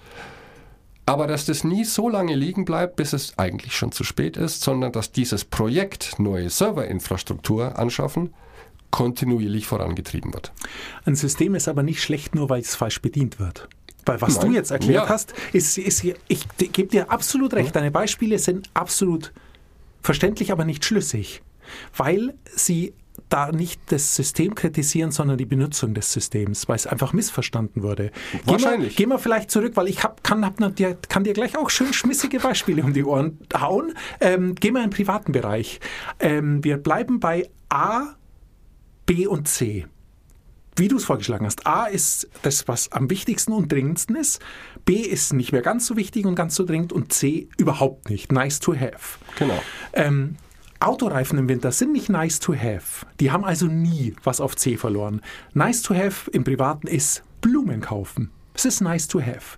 Aber 1.06 1.28
dass 1.28 1.46
das 1.46 1.64
nie 1.64 1.84
so 1.84 2.10
lange 2.10 2.36
liegen 2.36 2.66
bleibt, 2.66 2.96
bis 2.96 3.14
es 3.14 3.38
eigentlich 3.38 3.76
schon 3.76 3.92
zu 3.92 4.04
spät 4.04 4.38
ist, 4.38 4.62
sondern 4.62 4.92
dass 4.92 5.12
dieses 5.12 5.46
Projekt 5.46 6.18
neue 6.18 6.50
Serverinfrastruktur 6.50 7.78
anschaffen 7.78 8.34
kontinuierlich 8.96 9.68
vorangetrieben 9.68 10.34
wird. 10.34 10.54
Ein 11.04 11.16
System 11.16 11.54
ist 11.54 11.68
aber 11.68 11.84
nicht 11.84 12.02
schlecht, 12.02 12.34
nur 12.34 12.50
weil 12.50 12.62
es 12.62 12.76
falsch 12.76 13.02
bedient 13.02 13.40
wird. 13.40 13.68
Weil 14.06 14.22
was 14.22 14.38
Nein. 14.38 14.50
du 14.50 14.54
jetzt 14.56 14.72
erklärt 14.72 15.06
Ja. 15.06 15.10
hast, 15.10 15.34
ist, 15.54 15.78
ist 15.78 16.04
ich 16.28 16.48
gebe 16.58 16.88
dir 16.90 17.12
absolut 17.12 17.54
recht. 17.54 17.76
Deine 17.76 17.92
Beispiele 17.92 18.38
sind 18.40 18.70
absolut 18.74 19.34
verständlich, 20.02 20.52
aber 20.52 20.66
nicht 20.66 20.86
schlüssig. 20.86 21.42
Weil 21.96 22.36
sie 22.46 22.94
da 23.30 23.52
nicht 23.52 23.82
das 23.88 24.16
System 24.16 24.56
kritisieren, 24.56 25.12
sondern 25.12 25.38
die 25.38 25.46
Benutzung 25.46 25.94
des 25.94 26.12
Systems, 26.12 26.68
weil 26.68 26.76
es 26.76 26.86
einfach 26.86 27.14
missverstanden 27.14 27.82
wurde. 27.82 28.12
Wahrscheinlich. 28.44 28.60
Gehen 28.68 28.82
wir, 28.82 28.90
gehen 28.90 29.10
wir 29.10 29.20
vielleicht 29.20 29.50
zurück, 29.50 29.72
weil 29.76 29.88
ich 29.88 30.04
hab, 30.04 30.24
kann, 30.24 30.46
hab, 30.46 30.58
kann 30.58 31.24
dir 31.24 31.34
gleich 31.34 31.58
auch 31.58 31.70
schön 31.70 31.94
schmissige 31.94 32.40
Beispiele 32.40 32.84
um 32.84 32.94
die 32.94 33.04
Ohren 33.04 33.40
hauen. 33.60 33.94
Ähm, 34.20 34.56
gehen 34.56 34.74
wir 34.74 34.84
in 34.84 34.90
den 34.90 34.96
privaten 34.96 35.32
Bereich. 35.32 35.80
Ähm, 36.20 36.64
wir 36.64 36.78
bleiben 36.78 37.20
bei 37.20 37.50
A, 37.70 38.16
B 39.06 39.28
und 39.28 39.48
C 39.48 39.88
wie 40.76 40.88
du 40.88 40.98
es 40.98 41.06
vorgeschlagen 41.06 41.46
hast. 41.46 41.66
A 41.66 41.86
ist 41.86 42.30
das, 42.42 42.68
was 42.68 42.92
am 42.92 43.10
wichtigsten 43.10 43.54
und 43.54 43.72
dringendsten 43.72 44.16
ist. 44.16 44.42
B 44.84 44.96
ist 44.96 45.34
nicht 45.34 45.52
mehr 45.52 45.62
ganz 45.62 45.86
so 45.86 45.96
wichtig 45.96 46.26
und 46.26 46.36
ganz 46.36 46.56
so 46.56 46.66
dringend. 46.66 46.94
Und 46.94 47.14
C 47.14 47.50
überhaupt 47.58 48.10
nicht. 48.10 48.32
Nice 48.32 48.60
to 48.60 48.76
have. 48.76 49.20
Genau. 49.38 49.62
Ähm, 49.94 50.36
Autoreifen 50.80 51.40
im 51.40 51.48
Winter 51.48 51.72
sind 51.72 51.94
nicht 51.94 52.10
nice 52.10 52.40
to 52.40 52.54
have. 52.54 53.06
Die 53.20 53.32
haben 53.32 53.46
also 53.46 53.68
nie 53.68 54.14
was 54.24 54.42
auf 54.42 54.56
C 54.56 54.78
verloren. 54.78 55.22
Nice 55.54 55.82
to 55.82 55.96
have 55.96 56.30
im 56.32 56.44
Privaten 56.44 56.88
ist 56.88 57.24
Blumen 57.42 57.82
kaufen. 57.82 58.32
Es 58.54 58.66
ist 58.66 58.82
nice 58.82 59.08
to 59.08 59.22
have. 59.22 59.58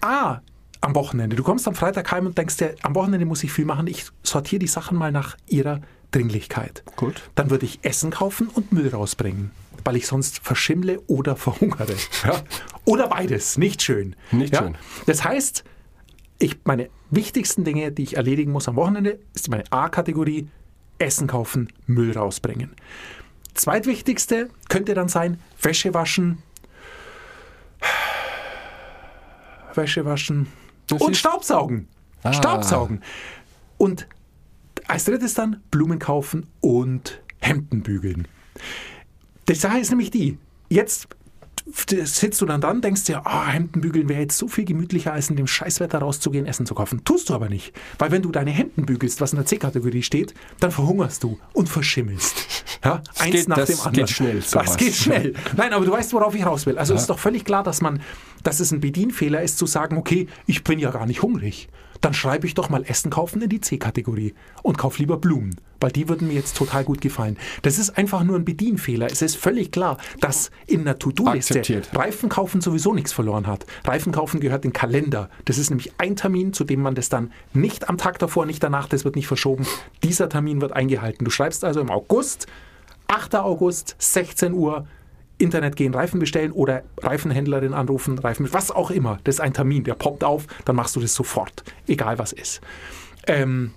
A, 0.00 0.40
am 0.80 0.94
Wochenende. 0.94 1.36
Du 1.36 1.42
kommst 1.42 1.68
am 1.68 1.74
Freitag 1.74 2.10
heim 2.10 2.26
und 2.26 2.38
denkst 2.38 2.56
dir, 2.56 2.74
am 2.82 2.94
Wochenende 2.94 3.26
muss 3.26 3.44
ich 3.44 3.52
viel 3.52 3.64
machen. 3.64 3.86
Ich 3.86 4.06
sortiere 4.22 4.58
die 4.58 4.66
Sachen 4.66 4.96
mal 4.96 5.12
nach 5.12 5.36
ihrer 5.46 5.80
Dringlichkeit. 6.10 6.82
Gut. 6.96 7.30
Dann 7.34 7.50
würde 7.50 7.66
ich 7.66 7.80
Essen 7.82 8.10
kaufen 8.10 8.48
und 8.48 8.72
Müll 8.72 8.88
rausbringen, 8.88 9.50
weil 9.84 9.96
ich 9.96 10.06
sonst 10.06 10.40
verschimmle 10.40 11.00
oder 11.06 11.36
verhungere. 11.36 11.94
Ja? 12.24 12.42
Oder 12.84 13.08
beides. 13.08 13.58
Nicht 13.58 13.82
schön. 13.82 14.16
Nicht 14.30 14.54
ja? 14.54 14.62
schön. 14.62 14.76
Das 15.06 15.24
heißt, 15.24 15.64
ich, 16.38 16.58
meine 16.64 16.88
wichtigsten 17.10 17.64
Dinge, 17.64 17.92
die 17.92 18.02
ich 18.02 18.16
erledigen 18.16 18.52
muss 18.52 18.68
am 18.68 18.76
Wochenende, 18.76 19.18
ist 19.34 19.50
meine 19.50 19.64
A-Kategorie 19.70 20.48
Essen 20.98 21.26
kaufen, 21.26 21.68
Müll 21.86 22.16
rausbringen. 22.16 22.74
Zweitwichtigste 23.54 24.48
könnte 24.68 24.94
dann 24.94 25.08
sein 25.08 25.40
Wäsche 25.60 25.92
waschen, 25.92 26.42
Wäsche 29.74 30.04
waschen 30.04 30.46
Das 30.86 31.00
und 31.00 31.16
Staubsaugen. 31.16 31.88
Ah. 32.22 32.32
Staubsaugen. 32.32 33.02
Und 33.78 34.06
als 34.86 35.04
drittes 35.04 35.34
dann 35.34 35.62
Blumen 35.70 35.98
kaufen 35.98 36.46
und 36.60 37.20
Hemden 37.40 37.82
bügeln. 37.82 38.28
Die 39.50 39.56
Sache 39.56 39.78
ist 39.78 39.90
nämlich 39.90 40.10
die, 40.10 40.38
jetzt 40.68 41.08
sitzt 42.04 42.40
du 42.40 42.46
dann 42.46 42.60
dran, 42.60 42.80
denkst 42.80 43.04
dir, 43.04 43.26
ah, 43.26 43.46
Hemden 43.48 43.80
bügeln 43.80 44.08
wäre 44.08 44.20
jetzt 44.22 44.38
so 44.38 44.48
viel 44.48 44.64
gemütlicher, 44.64 45.12
als 45.12 45.30
in 45.30 45.36
dem 45.36 45.46
Scheißwetter 45.46 45.98
rauszugehen, 45.98 46.46
Essen 46.46 46.66
zu 46.66 46.74
kaufen. 46.74 47.04
Tust 47.04 47.28
du 47.28 47.34
aber 47.34 47.48
nicht. 47.48 47.72
Weil 47.98 48.10
wenn 48.10 48.22
du 48.22 48.30
deine 48.30 48.50
Hemden 48.50 48.86
bügelst, 48.86 49.20
was 49.20 49.32
in 49.32 49.36
der 49.36 49.46
C-Kategorie 49.46 50.02
steht, 50.02 50.34
dann 50.58 50.70
verhungerst 50.70 51.22
du 51.22 51.38
und 51.52 51.68
verschimmelst. 51.68 52.34
Ja, 52.82 53.02
eins 53.18 53.32
geht- 53.34 53.48
nach 53.48 53.56
das 53.58 53.68
dem 53.68 53.78
anderen. 53.80 53.92
geht 53.94 54.08
schnell, 54.10 54.36
Das 54.36 54.50
sowas. 54.52 54.76
geht 54.78 54.94
schnell. 54.94 55.34
Nein, 55.56 55.74
aber 55.74 55.84
du 55.84 55.92
weißt, 55.92 56.14
worauf 56.14 56.34
ich 56.34 56.46
raus 56.46 56.64
will. 56.64 56.78
Also 56.78 56.94
es 56.94 57.02
ist 57.02 57.10
doch 57.10 57.18
völlig 57.18 57.44
klar, 57.44 57.62
dass 57.62 57.82
man, 57.82 58.00
dass 58.42 58.58
es 58.58 58.72
ein 58.72 58.80
Bedienfehler 58.80 59.42
ist, 59.42 59.58
zu 59.58 59.66
sagen, 59.66 59.98
okay, 59.98 60.28
ich 60.46 60.64
bin 60.64 60.78
ja 60.78 60.90
gar 60.90 61.04
nicht 61.04 61.20
hungrig. 61.20 61.68
Dann 62.00 62.14
schreibe 62.14 62.46
ich 62.46 62.54
doch 62.54 62.70
mal 62.70 62.84
Essen 62.84 63.10
kaufen 63.10 63.42
in 63.42 63.48
die 63.48 63.60
C-Kategorie 63.60 64.34
und 64.62 64.78
kauf 64.78 64.98
lieber 64.98 65.18
Blumen, 65.18 65.56
weil 65.80 65.90
die 65.90 66.08
würden 66.08 66.28
mir 66.28 66.34
jetzt 66.34 66.56
total 66.56 66.84
gut 66.84 67.00
gefallen. 67.00 67.36
Das 67.62 67.78
ist 67.78 67.98
einfach 67.98 68.22
nur 68.22 68.36
ein 68.36 68.44
Bedienfehler. 68.44 69.06
Es 69.06 69.22
ist 69.22 69.36
völlig 69.36 69.70
klar, 69.70 69.98
dass 70.20 70.50
in 70.66 70.80
einer 70.80 70.98
To-Do-Liste. 70.98 71.82
Reifen 71.92 72.28
kaufen 72.28 72.60
sowieso 72.60 72.94
nichts 72.94 73.12
verloren 73.12 73.46
hat. 73.46 73.66
Reifen 73.84 74.12
kaufen 74.12 74.40
gehört 74.40 74.64
in 74.64 74.70
den 74.70 74.74
Kalender. 74.74 75.28
Das 75.44 75.58
ist 75.58 75.70
nämlich 75.70 75.92
ein 75.98 76.16
Termin, 76.16 76.52
zu 76.52 76.64
dem 76.64 76.80
man 76.80 76.94
das 76.94 77.08
dann 77.08 77.32
nicht 77.52 77.88
am 77.88 77.98
Tag 77.98 78.18
davor, 78.18 78.46
nicht 78.46 78.62
danach, 78.62 78.88
das 78.88 79.04
wird 79.04 79.16
nicht 79.16 79.26
verschoben. 79.26 79.66
Dieser 80.02 80.28
Termin 80.28 80.60
wird 80.60 80.72
eingehalten. 80.72 81.24
Du 81.24 81.30
schreibst 81.30 81.64
also 81.64 81.80
im 81.80 81.90
August, 81.90 82.46
8. 83.08 83.34
August, 83.36 83.96
16 83.98 84.52
Uhr, 84.52 84.86
Internet 85.40 85.76
gehen, 85.76 85.94
Reifen 85.94 86.20
bestellen 86.20 86.52
oder 86.52 86.82
Reifenhändlerin 87.00 87.74
anrufen, 87.74 88.18
Reifen, 88.18 88.52
was 88.52 88.70
auch 88.70 88.90
immer. 88.90 89.18
Das 89.24 89.36
ist 89.36 89.40
ein 89.40 89.54
Termin, 89.54 89.84
der 89.84 89.94
poppt 89.94 90.24
auf, 90.24 90.46
dann 90.64 90.76
machst 90.76 90.96
du 90.96 91.00
das 91.00 91.14
sofort, 91.14 91.64
egal 91.86 92.18
was 92.18 92.32
ist. 92.32 92.60
Ähm, 93.26 93.72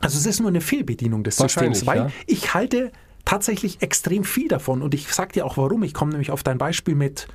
also 0.00 0.18
es 0.18 0.26
ist 0.26 0.40
nur 0.40 0.48
eine 0.48 0.60
Fehlbedienung 0.60 1.24
des 1.24 1.36
Systems, 1.36 1.86
weil 1.86 1.98
ja. 1.98 2.10
ich 2.26 2.54
halte 2.54 2.92
tatsächlich 3.24 3.82
extrem 3.82 4.24
viel 4.24 4.48
davon 4.48 4.82
und 4.82 4.94
ich 4.94 5.12
sag 5.12 5.32
dir 5.32 5.44
auch 5.44 5.56
warum. 5.56 5.82
Ich 5.82 5.94
komme 5.94 6.12
nämlich 6.12 6.30
auf 6.30 6.42
dein 6.42 6.58
Beispiel 6.58 6.94
mit 6.94 7.28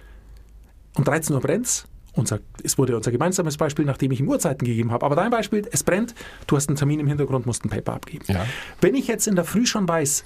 um 0.95 1.03
13 1.03 1.35
Uhr 1.35 1.41
brennt's. 1.41 1.85
Unser, 2.15 2.39
es 2.63 2.77
wurde 2.77 2.95
unser 2.95 3.11
gemeinsames 3.11 3.57
Beispiel, 3.57 3.85
nachdem 3.85 4.11
ich 4.11 4.19
ihm 4.19 4.29
Uhrzeiten 4.29 4.65
gegeben 4.65 4.91
habe. 4.91 5.03
Aber 5.03 5.15
dein 5.15 5.31
Beispiel, 5.31 5.67
es 5.71 5.83
brennt, 5.83 6.13
du 6.45 6.55
hast 6.55 6.69
einen 6.69 6.77
Termin 6.77 6.99
im 6.99 7.07
Hintergrund, 7.07 7.47
musst 7.47 7.65
ein 7.65 7.69
Paper 7.69 7.93
abgeben. 7.93 8.25
Ja. 8.27 8.45
Wenn 8.81 8.93
ich 8.93 9.07
jetzt 9.07 9.27
in 9.27 9.35
der 9.35 9.45
Früh 9.45 9.65
schon 9.65 9.87
weiß, 9.87 10.23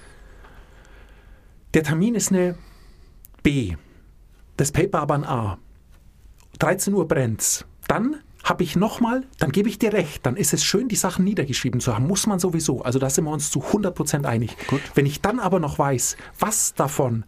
der 1.73 1.83
Termin 1.83 2.15
ist 2.15 2.31
eine 2.31 2.55
B, 3.47 3.77
das 4.57 4.73
Paper 4.73 4.99
aber 4.99 5.13
ein 5.13 5.23
A, 5.23 5.57
13 6.59 6.93
Uhr 6.93 7.07
brennt's, 7.07 7.63
dann 7.87 8.17
habe 8.43 8.63
ich 8.63 8.75
nochmal, 8.75 9.23
dann 9.39 9.53
gebe 9.53 9.69
ich 9.69 9.79
dir 9.79 9.93
recht, 9.93 10.25
dann 10.25 10.35
ist 10.35 10.53
es 10.53 10.65
schön, 10.65 10.89
die 10.89 10.97
Sachen 10.97 11.23
niedergeschrieben 11.23 11.79
zu 11.79 11.95
haben. 11.95 12.07
Muss 12.07 12.27
man 12.27 12.39
sowieso. 12.39 12.81
Also 12.81 12.99
da 12.99 13.09
sind 13.09 13.23
wir 13.23 13.31
uns 13.31 13.49
zu 13.49 13.61
100% 13.61 14.25
einig. 14.25 14.57
Gut. 14.67 14.81
Wenn 14.95 15.05
ich 15.05 15.21
dann 15.21 15.39
aber 15.39 15.61
noch 15.61 15.79
weiß, 15.79 16.17
was 16.37 16.73
davon 16.73 17.23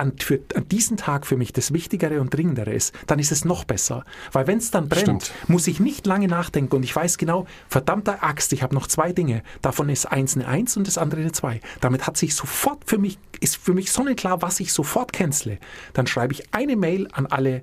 an, 0.00 0.14
für, 0.18 0.40
an 0.54 0.66
diesem 0.68 0.96
Tag 0.96 1.26
für 1.26 1.36
mich 1.36 1.52
das 1.52 1.72
Wichtigere 1.72 2.20
und 2.20 2.34
Dringendere 2.34 2.72
ist, 2.72 2.94
dann 3.06 3.18
ist 3.18 3.30
es 3.30 3.44
noch 3.44 3.64
besser. 3.64 4.04
Weil 4.32 4.46
wenn 4.46 4.58
es 4.58 4.70
dann 4.70 4.88
brennt, 4.88 5.24
Stimmt. 5.24 5.48
muss 5.48 5.66
ich 5.66 5.78
nicht 5.78 6.06
lange 6.06 6.26
nachdenken 6.26 6.74
und 6.74 6.82
ich 6.82 6.96
weiß 6.96 7.18
genau, 7.18 7.46
verdammter 7.68 8.24
Axt, 8.24 8.52
ich 8.52 8.62
habe 8.62 8.74
noch 8.74 8.86
zwei 8.86 9.12
Dinge. 9.12 9.42
Davon 9.62 9.88
ist 9.88 10.06
eins 10.06 10.34
eine 10.34 10.48
Eins 10.48 10.76
und 10.76 10.86
das 10.86 10.98
andere 10.98 11.20
eine 11.20 11.32
Zwei. 11.32 11.60
Damit 11.80 12.06
hat 12.06 12.16
sich 12.16 12.34
sofort 12.34 12.82
für 12.86 12.98
mich, 12.98 13.18
ist 13.40 13.56
für 13.56 13.74
mich 13.74 13.92
sonnenklar, 13.92 14.42
was 14.42 14.58
ich 14.58 14.72
sofort 14.72 15.12
cancele. 15.12 15.58
Dann 15.92 16.06
schreibe 16.06 16.32
ich 16.32 16.52
eine 16.52 16.76
Mail 16.76 17.06
an 17.12 17.26
alle 17.26 17.62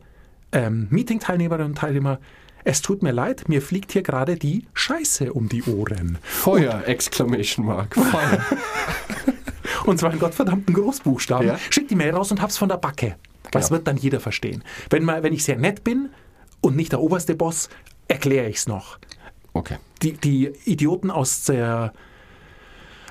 ähm, 0.51 0.87
Meeting-Teilnehmerinnen 0.89 1.71
und 1.71 1.77
Teilnehmer. 1.77 2.19
Es 2.63 2.81
tut 2.81 3.01
mir 3.01 3.11
leid, 3.11 3.49
mir 3.49 3.61
fliegt 3.61 3.91
hier 3.91 4.03
gerade 4.03 4.35
die 4.35 4.65
Scheiße 4.73 5.33
um 5.33 5.49
die 5.49 5.63
Ohren. 5.63 6.17
Feuer, 6.21 6.83
Exclamation 6.85 7.65
Mark. 7.65 7.95
Feuer. 7.95 8.45
Und 9.87 9.97
zwar 9.97 10.13
in 10.13 10.19
gottverdammten 10.19 10.73
Großbuchstaben. 10.75 11.47
Ja. 11.47 11.57
Schick 11.69 11.87
die 11.87 11.95
Mail 11.95 12.13
raus 12.13 12.29
und 12.31 12.41
hab's 12.41 12.57
von 12.57 12.69
der 12.69 12.77
Backe. 12.77 13.15
Das 13.51 13.67
Genau. 13.69 13.77
wird 13.77 13.87
dann 13.87 13.97
jeder 13.97 14.19
verstehen. 14.19 14.63
Wenn, 14.89 15.03
mal, 15.03 15.23
wenn 15.23 15.33
ich 15.33 15.43
sehr 15.43 15.57
nett 15.57 15.83
bin 15.83 16.09
und 16.61 16.75
nicht 16.75 16.91
der 16.91 16.99
oberste 16.99 17.35
Boss, 17.35 17.69
erkläre 18.09 18.49
ich 18.49 18.57
es 18.57 18.67
noch. 18.67 18.99
Okay. 19.53 19.77
Die, 20.01 20.11
die 20.13 20.51
Idioten 20.65 21.09
aus 21.09 21.45
der, 21.45 21.93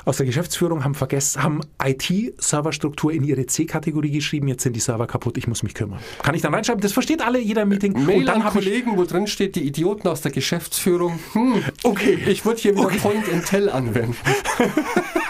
aus 0.04 0.18
der 0.18 0.26
Geschäftsführung 0.26 0.84
haben 0.84 0.94
vergessen, 0.94 1.42
haben 1.42 1.60
IT-Serverstruktur 1.82 3.12
in 3.12 3.24
ihre 3.24 3.46
C-Kategorie 3.46 4.10
geschrieben. 4.10 4.46
Jetzt 4.48 4.62
sind 4.62 4.74
die 4.76 4.80
Server 4.80 5.06
kaputt, 5.06 5.38
ich 5.38 5.48
muss 5.48 5.62
mich 5.62 5.72
kümmern. 5.74 5.98
Kann 6.22 6.34
ich 6.34 6.42
dann 6.42 6.54
reinschreiben? 6.54 6.80
Das 6.82 6.92
versteht 6.92 7.22
alle 7.22 7.40
jeder 7.40 7.64
Meeting. 7.64 8.04
Mail 8.04 8.18
und 8.18 8.26
dann 8.26 8.42
an 8.42 8.52
Kollegen, 8.52 8.96
wo 8.96 9.04
drin 9.04 9.26
steht, 9.26 9.56
die 9.56 9.66
Idioten 9.66 10.06
aus 10.06 10.20
der 10.20 10.30
Geschäftsführung. 10.32 11.18
Hm, 11.32 11.64
Okay. 11.82 12.18
ich 12.26 12.44
würde 12.44 12.60
hier 12.60 12.74
wieder 12.74 12.84
Okay. 12.86 12.98
Point 12.98 13.32
and 13.32 13.44
Tell 13.46 13.70
anwenden. 13.70 14.14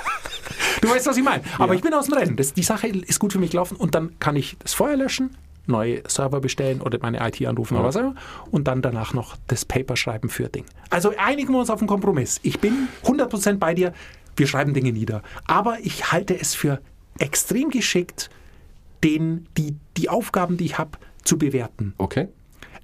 Du 0.87 0.94
weißt, 0.94 1.07
was 1.07 1.16
ich 1.16 1.25
meine. 1.25 1.42
Aber 1.59 1.68
Ja. 1.72 1.75
ich 1.75 1.83
bin 1.83 1.92
aus 1.94 2.07
dem 2.07 2.14
Rennen. 2.14 2.37
Das, 2.37 2.53
die 2.55 2.62
Sache 2.62 2.88
ist 2.88 3.18
gut 3.18 3.33
für 3.33 3.38
mich 3.38 3.51
gelaufen 3.51 3.77
und 3.77 3.94
dann 3.94 4.18
kann 4.18 4.37
ich 4.37 4.57
das 4.61 4.75
Feuer 4.75 4.96
löschen, 4.96 5.37
neue 5.66 6.03
Server 6.09 6.40
bestellen 6.40 6.81
oder 6.81 6.99
meine 7.03 7.18
IT 7.27 7.44
anrufen 7.46 7.75
oder 7.77 7.85
was 7.85 7.96
auch 7.96 8.01
immer 8.01 8.14
und 8.51 8.68
dann 8.68 8.83
danach 8.83 9.12
noch 9.14 9.37
das 9.49 9.64
Paper 9.64 9.96
schreiben 9.96 10.29
für 10.29 10.49
Ding. 10.49 10.64
Also 10.90 11.12
einigen 11.18 11.53
wir 11.53 11.59
uns 11.61 11.70
auf 11.70 11.81
einen 11.81 11.88
Kompromiss. 11.88 12.38
Ich 12.42 12.61
bin 12.61 12.88
100% 13.05 13.59
bei 13.59 13.75
dir. 13.75 13.92
Wir 14.37 14.46
schreiben 14.46 14.75
Dinge 14.75 14.92
nieder. 14.92 15.22
Aber 15.46 15.79
ich 15.83 16.12
halte 16.12 16.38
es 16.38 16.55
für 16.55 16.81
extrem 17.18 17.70
geschickt, 17.70 18.31
den, 19.03 19.46
die, 19.57 19.75
die 19.96 20.09
Aufgaben, 20.09 20.57
die 20.57 20.66
ich 20.66 20.79
habe, 20.79 20.90
zu 21.25 21.38
bewerten. 21.38 21.94
Okay. 21.99 22.29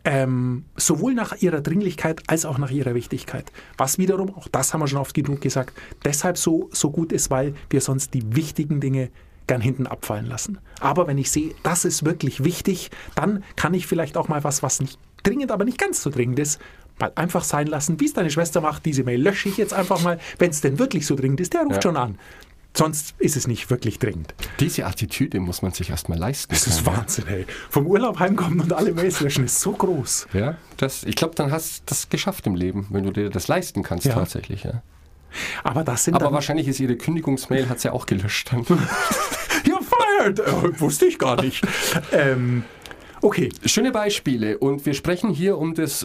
Ähm, 0.05 0.65
sowohl 0.77 1.15
nach 1.15 1.41
ihrer 1.41 1.61
Dringlichkeit 1.61 2.23
als 2.27 2.45
auch 2.45 2.59
nach 2.59 2.71
ihrer 2.73 2.95
Wichtigkeit. 2.95 3.53
Was 3.79 3.99
wiederum, 3.99 4.35
auch 4.35 4.49
das 4.49 4.75
haben 4.75 4.81
wir 4.81 4.89
schon 4.89 4.99
oft 4.99 5.15
genug 5.15 5.41
gesagt, 5.41 5.79
deshalb 6.05 6.37
so, 6.37 6.69
so 6.73 6.91
gut 6.91 7.13
ist, 7.13 7.31
weil 7.31 7.55
wir 7.71 7.81
sonst 7.81 8.13
die 8.13 8.35
wichtigen 8.35 8.81
Dinge 8.81 9.11
gern 9.47 9.61
hinten 9.61 9.87
abfallen 9.87 10.27
lassen. 10.27 10.59
Aber 10.81 11.07
wenn 11.07 11.19
ich 11.19 11.31
sehe, 11.31 11.55
das 11.63 11.85
ist 11.85 12.05
wirklich 12.05 12.43
wichtig, 12.43 12.91
dann 13.15 13.45
kann 13.55 13.75
ich 13.75 13.87
vielleicht 13.87 14.17
auch 14.17 14.27
mal 14.27 14.43
was, 14.43 14.63
was 14.65 14.81
nicht 14.81 14.99
dringend, 15.23 15.53
aber 15.53 15.65
nicht 15.65 15.79
ganz 15.79 16.03
so 16.03 16.11
dringend 16.11 16.39
ist, 16.41 16.61
mal 16.99 17.13
einfach 17.15 17.45
sein 17.45 17.69
lassen, 17.69 18.01
wie 18.01 18.07
es 18.07 18.13
deine 18.13 18.31
Schwester 18.31 18.61
macht. 18.61 18.85
Diese 18.85 19.05
Mail 19.05 19.21
lösche 19.23 19.49
ich 19.49 19.57
jetzt 19.57 19.73
einfach 19.73 20.03
mal. 20.03 20.19
Wenn 20.39 20.51
es 20.51 20.61
denn 20.61 20.79
wirklich 20.79 21.07
so 21.07 21.15
dringend 21.15 21.41
ist, 21.41 21.55
der 21.55 21.63
ruft 21.63 21.77
Ja. 21.77 21.83
schon 21.83 21.97
an. 21.97 22.19
Sonst 22.75 23.15
ist 23.19 23.37
es 23.37 23.47
nicht 23.47 23.69
wirklich 23.69 23.99
dringend. 23.99 24.35
Diese 24.59 24.87
Attitüde 24.87 25.41
muss 25.41 25.61
man 25.61 25.73
sich 25.73 25.91
erstmal 25.91 26.19
leisten. 26.19 26.55
Das 26.55 26.67
ist 26.67 26.87
Wahnsinn, 26.87 27.27
ey. 27.29 27.47
Vom 27.69 27.87
Urlaub 27.87 28.19
heimkommen 28.19 28.61
und 28.61 28.73
alle 28.73 28.93
Mails 28.93 29.21
löschen 29.21 29.45
ist 29.45 29.61
so 29.61 29.73
groß. 29.73 30.29
Ja, 30.33 30.41
ja 30.41 30.57
das, 30.79 31.05
ich 31.05 31.15
glaube, 31.17 31.35
dann 31.35 31.53
hast 31.53 31.81
du 31.81 31.83
das 31.87 32.09
geschafft 32.09 32.47
im 32.47 32.55
Leben, 32.55 32.87
wenn 32.91 33.05
du 33.05 33.11
dir 33.11 33.29
das 33.29 33.47
leisten 33.49 33.83
kannst 33.83 34.07
Ja. 34.07 34.15
tatsächlich. 34.15 34.65
Ja. 34.65 34.83
Aber 35.65 35.85
das 35.85 36.05
sind 36.05 36.15
Aber 36.15 36.33
wahrscheinlich 36.33 36.67
ist 36.67 36.81
ihre 36.81 36.97
Kündigungsmail, 36.97 37.69
hat 37.69 37.81
sie 37.81 37.93
auch 37.93 38.07
gelöscht. 38.07 38.53
Dann. 38.53 38.65
Ja, 39.65 39.79
fired! 39.81 40.41
Äh, 40.41 40.81
wusste 40.81 41.07
ich 41.07 41.19
gar 41.21 41.41
nicht. 41.41 41.65
ähm, 42.11 42.65
okay, 43.21 43.49
Schöne 43.65 43.93
Beispiele 43.93 44.59
und 44.59 44.85
wir 44.87 44.95
sprechen 44.95 45.31
hier 45.31 45.57
um 45.57 45.75
das 45.75 46.05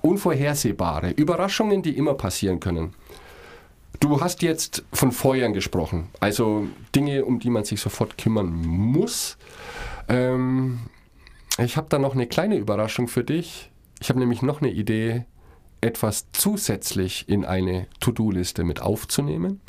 Unvorhersehbare. 0.00 1.10
Überraschungen, 1.10 1.82
die 1.82 1.96
immer 1.96 2.14
passieren 2.14 2.58
können. 2.60 2.94
Du 4.00 4.20
hast 4.20 4.42
jetzt 4.42 4.84
von 4.92 5.12
Feuern 5.12 5.52
gesprochen, 5.52 6.08
also 6.18 6.66
Dinge, 6.94 7.24
um 7.24 7.38
die 7.38 7.50
man 7.50 7.64
sich 7.64 7.80
sofort 7.80 8.18
kümmern 8.18 8.52
muss. 8.52 9.36
Ähm, 10.08 10.80
ich 11.58 11.76
habe 11.76 11.88
da 11.88 11.98
noch 11.98 12.14
eine 12.14 12.26
kleine 12.26 12.56
Überraschung 12.56 13.08
für 13.08 13.22
dich. 13.22 13.70
Ich 14.00 14.08
habe 14.08 14.18
nämlich 14.18 14.42
noch 14.42 14.60
eine 14.60 14.70
Idee, 14.70 15.26
etwas 15.80 16.26
zusätzlich 16.32 17.28
in 17.28 17.44
eine 17.44 17.86
To-Do-Liste 18.00 18.64
mit 18.64 18.80
aufzunehmen, 18.80 19.60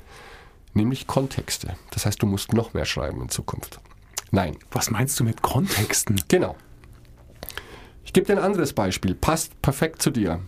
nämlich 0.74 1.08
Kontexte. 1.08 1.76
Das 1.92 2.06
heißt, 2.06 2.22
du 2.22 2.26
musst 2.26 2.54
noch 2.54 2.74
mehr 2.74 2.86
schreiben 2.86 3.22
in 3.22 3.30
Zukunft. 3.30 3.80
Nein, 4.32 4.58
was 4.72 4.90
meinst 4.90 5.20
du 5.20 5.24
mit 5.24 5.42
Kontexten? 5.42 6.20
Genau. 6.28 6.56
Ich 8.04 8.14
gebe 8.14 8.26
dir 8.26 8.34
ein 8.34 8.44
anderes 8.44 8.74
Beispiel. 8.74 9.16
Passt 9.16 9.62
perfekt 9.62 10.02
zu 10.02 10.12
dir. 10.12 10.40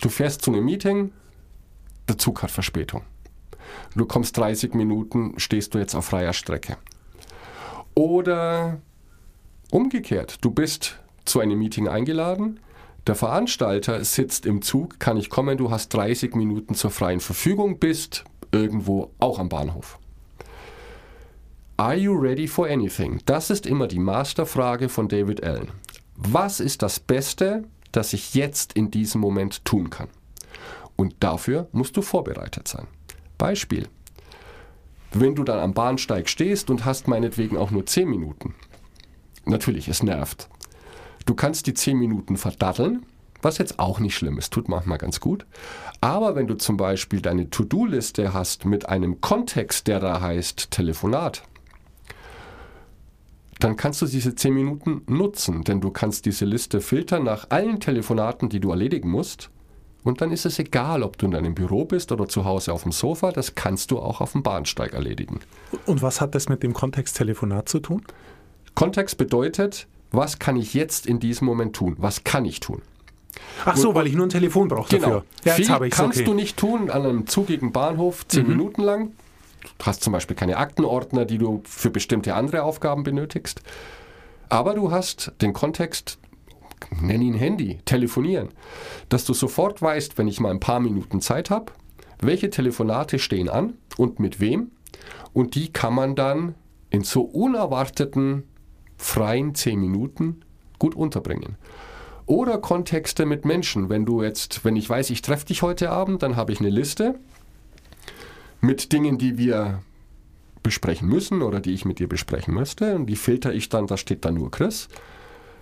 Du 0.00 0.08
fährst 0.08 0.42
zu 0.42 0.52
einem 0.52 0.64
Meeting, 0.64 1.12
der 2.08 2.18
Zug 2.18 2.42
hat 2.42 2.50
Verspätung. 2.50 3.02
Du 3.94 4.06
kommst 4.06 4.36
30 4.36 4.74
Minuten, 4.74 5.34
stehst 5.38 5.74
du 5.74 5.78
jetzt 5.78 5.94
auf 5.94 6.06
freier 6.06 6.32
Strecke. 6.32 6.76
Oder 7.94 8.78
umgekehrt, 9.70 10.38
du 10.40 10.50
bist 10.50 10.98
zu 11.24 11.40
einem 11.40 11.58
Meeting 11.58 11.88
eingeladen, 11.88 12.60
der 13.06 13.14
Veranstalter 13.14 14.04
sitzt 14.04 14.44
im 14.44 14.60
Zug, 14.60 15.00
kann 15.00 15.16
ich 15.16 15.30
kommen, 15.30 15.56
du 15.56 15.70
hast 15.70 15.88
30 15.94 16.34
Minuten 16.34 16.74
zur 16.74 16.90
freien 16.90 17.20
Verfügung, 17.20 17.78
bist 17.78 18.24
irgendwo 18.52 19.10
auch 19.18 19.38
am 19.38 19.48
Bahnhof. 19.48 19.98
Are 21.78 21.94
you 21.94 22.12
ready 22.12 22.46
for 22.46 22.66
anything? 22.68 23.20
Das 23.24 23.50
ist 23.50 23.64
immer 23.64 23.86
die 23.86 23.98
Masterfrage 23.98 24.88
von 24.88 25.08
David 25.08 25.42
Allen. 25.44 25.70
Was 26.16 26.60
ist 26.60 26.82
das 26.82 26.98
Beste, 27.00 27.62
das 27.92 28.12
ich 28.12 28.34
jetzt 28.34 28.72
in 28.72 28.90
diesem 28.90 29.20
Moment 29.20 29.64
tun 29.64 29.88
kann? 29.88 30.08
Und 30.96 31.14
dafür 31.20 31.68
musst 31.72 31.96
du 31.96 32.02
vorbereitet 32.02 32.66
sein. 32.68 32.88
Beispiel. 33.38 33.88
Wenn 35.12 35.34
du 35.34 35.44
dann 35.44 35.58
am 35.58 35.72
Bahnsteig 35.72 36.28
stehst 36.28 36.68
und 36.68 36.84
hast 36.84 37.08
meinetwegen 37.08 37.56
auch 37.56 37.70
nur 37.70 37.86
10 37.86 38.08
Minuten. 38.08 38.54
Natürlich, 39.46 39.88
es 39.88 40.02
nervt. 40.02 40.48
Du 41.24 41.34
kannst 41.34 41.66
die 41.66 41.74
10 41.74 41.98
Minuten 41.98 42.36
verdatteln, 42.36 43.06
was 43.40 43.58
jetzt 43.58 43.78
auch 43.78 44.00
nicht 44.00 44.16
schlimm 44.16 44.38
ist, 44.38 44.52
tut 44.52 44.68
manchmal 44.68 44.98
ganz 44.98 45.20
gut. 45.20 45.46
Aber 46.00 46.34
wenn 46.34 46.48
du 46.48 46.54
zum 46.54 46.76
Beispiel 46.76 47.20
deine 47.20 47.50
To-Do-Liste 47.50 48.34
hast 48.34 48.64
mit 48.64 48.88
einem 48.88 49.20
Kontext, 49.20 49.86
der 49.86 50.00
da 50.00 50.20
heißt 50.20 50.70
Telefonat, 50.70 51.44
dann 53.60 53.76
kannst 53.76 54.02
du 54.02 54.06
diese 54.06 54.34
10 54.34 54.54
Minuten 54.54 55.02
nutzen, 55.06 55.64
denn 55.64 55.80
du 55.80 55.90
kannst 55.90 56.26
diese 56.26 56.44
Liste 56.44 56.80
filtern 56.80 57.24
nach 57.24 57.46
allen 57.50 57.80
Telefonaten, 57.80 58.48
die 58.48 58.60
du 58.60 58.70
erledigen 58.70 59.10
musst. 59.10 59.50
Und 60.08 60.22
dann 60.22 60.32
ist 60.32 60.46
es 60.46 60.58
egal, 60.58 61.02
ob 61.02 61.18
du 61.18 61.26
in 61.26 61.32
deinem 61.32 61.54
Büro 61.54 61.84
bist 61.84 62.12
oder 62.12 62.26
zu 62.26 62.46
Hause 62.46 62.72
auf 62.72 62.82
dem 62.84 62.92
Sofa, 62.92 63.30
das 63.30 63.54
kannst 63.54 63.90
du 63.90 63.98
auch 63.98 64.22
auf 64.22 64.32
dem 64.32 64.42
Bahnsteig 64.42 64.94
erledigen. 64.94 65.40
Und 65.84 66.00
was 66.00 66.22
hat 66.22 66.34
das 66.34 66.48
mit 66.48 66.62
dem 66.62 66.72
Kontext 66.72 67.18
Telefonat 67.18 67.68
zu 67.68 67.78
tun? 67.78 68.02
Kontext 68.74 69.18
bedeutet, 69.18 69.86
was 70.10 70.38
kann 70.38 70.56
ich 70.56 70.72
jetzt 70.72 71.06
in 71.06 71.20
diesem 71.20 71.44
Moment 71.46 71.76
tun? 71.76 71.94
Was 71.98 72.24
kann 72.24 72.46
ich 72.46 72.60
tun? 72.60 72.80
Ach 73.66 73.76
so, 73.76 73.94
weil 73.94 74.06
ich 74.06 74.14
nur 74.14 74.24
ein 74.24 74.30
Telefon 74.30 74.68
brauche 74.68 74.88
Genau. 74.88 75.06
dafür. 75.08 75.24
Ja, 75.44 75.52
Viel 75.52 75.90
kannst 75.90 76.16
Okay. 76.20 76.24
du 76.24 76.32
nicht 76.32 76.56
tun 76.56 76.88
an 76.88 77.04
einem 77.04 77.26
zugigen 77.26 77.72
Bahnhof 77.72 78.26
zehn 78.28 78.48
Minuten 78.48 78.80
lang. 78.80 79.12
Du 79.76 79.84
hast 79.84 80.02
zum 80.02 80.14
Beispiel 80.14 80.36
keine 80.36 80.56
Aktenordner, 80.56 81.26
die 81.26 81.36
du 81.36 81.60
für 81.66 81.90
bestimmte 81.90 82.34
andere 82.34 82.62
Aufgaben 82.62 83.02
benötigst. 83.02 83.60
Aber 84.48 84.72
du 84.72 84.90
hast 84.90 85.32
den 85.42 85.52
Kontext, 85.52 86.18
nenn 87.00 87.22
ihn 87.22 87.34
Handy, 87.34 87.78
telefonieren, 87.84 88.48
dass 89.08 89.24
du 89.24 89.34
sofort 89.34 89.82
weißt, 89.82 90.18
wenn 90.18 90.28
ich 90.28 90.40
mal 90.40 90.50
ein 90.50 90.60
paar 90.60 90.80
Minuten 90.80 91.20
Zeit 91.20 91.50
habe, 91.50 91.72
welche 92.20 92.50
Telefonate 92.50 93.18
stehen 93.18 93.48
an 93.48 93.74
und 93.96 94.20
mit 94.20 94.40
wem. 94.40 94.70
Und 95.32 95.54
die 95.54 95.72
kann 95.72 95.94
man 95.94 96.16
dann 96.16 96.54
in 96.90 97.02
so 97.02 97.22
unerwarteten, 97.22 98.44
freien 98.96 99.54
zehn 99.54 99.80
Minuten 99.80 100.40
gut 100.78 100.94
unterbringen. 100.94 101.56
Oder 102.26 102.58
Kontexte 102.58 103.24
mit 103.24 103.44
Menschen. 103.44 103.88
Wenn 103.88 104.04
du 104.04 104.22
jetzt, 104.22 104.64
wenn 104.64 104.76
ich 104.76 104.88
weiß, 104.88 105.10
ich 105.10 105.22
treffe 105.22 105.46
dich 105.46 105.62
heute 105.62 105.90
Abend, 105.90 106.22
dann 106.22 106.36
habe 106.36 106.52
ich 106.52 106.60
eine 106.60 106.70
Liste 106.70 107.18
mit 108.60 108.92
Dingen, 108.92 109.18
die 109.18 109.38
wir 109.38 109.82
besprechen 110.62 111.08
müssen 111.08 111.42
oder 111.42 111.60
die 111.60 111.72
ich 111.72 111.84
mit 111.84 111.98
dir 111.98 112.08
besprechen 112.08 112.52
müsste. 112.52 112.94
Und 112.94 113.06
die 113.06 113.16
filter 113.16 113.54
ich 113.54 113.68
dann, 113.68 113.86
da 113.86 113.96
steht 113.96 114.24
dann 114.24 114.34
nur 114.34 114.50
Chris. 114.50 114.88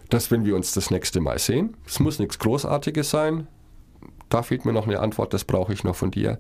Dass, 0.09 0.31
wenn 0.31 0.45
wir 0.45 0.55
uns 0.55 0.73
das 0.73 0.91
nächste 0.91 1.21
Mal 1.21 1.39
sehen, 1.39 1.77
es 1.87 2.01
muss 2.01 2.19
nichts 2.19 2.39
Großartiges 2.39 3.11
sein. 3.11 3.49
Da 4.29 4.43
fehlt 4.43 4.65
mir 4.65 4.73
noch 4.73 4.87
eine 4.87 5.01
Antwort, 5.01 5.35
das 5.35 5.45
brauche 5.45 5.73
ich 5.73 5.85
noch 5.85 5.97
von 5.97 6.11
dir. 6.11 6.39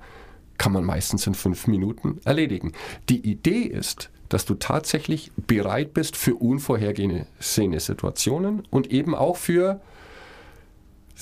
Kann 0.58 0.72
man 0.72 0.84
meistens 0.84 1.26
in 1.26 1.34
fünf 1.34 1.66
Minuten 1.66 2.20
erledigen. 2.24 2.72
Die 3.08 3.28
Idee 3.28 3.62
ist, 3.62 4.10
dass 4.28 4.44
du 4.44 4.54
tatsächlich 4.54 5.32
bereit 5.36 5.94
bist 5.94 6.16
für 6.16 6.34
unvorhergesehene 6.34 7.80
Situationen 7.80 8.62
und 8.70 8.90
eben 8.90 9.14
auch 9.14 9.36
für 9.36 9.80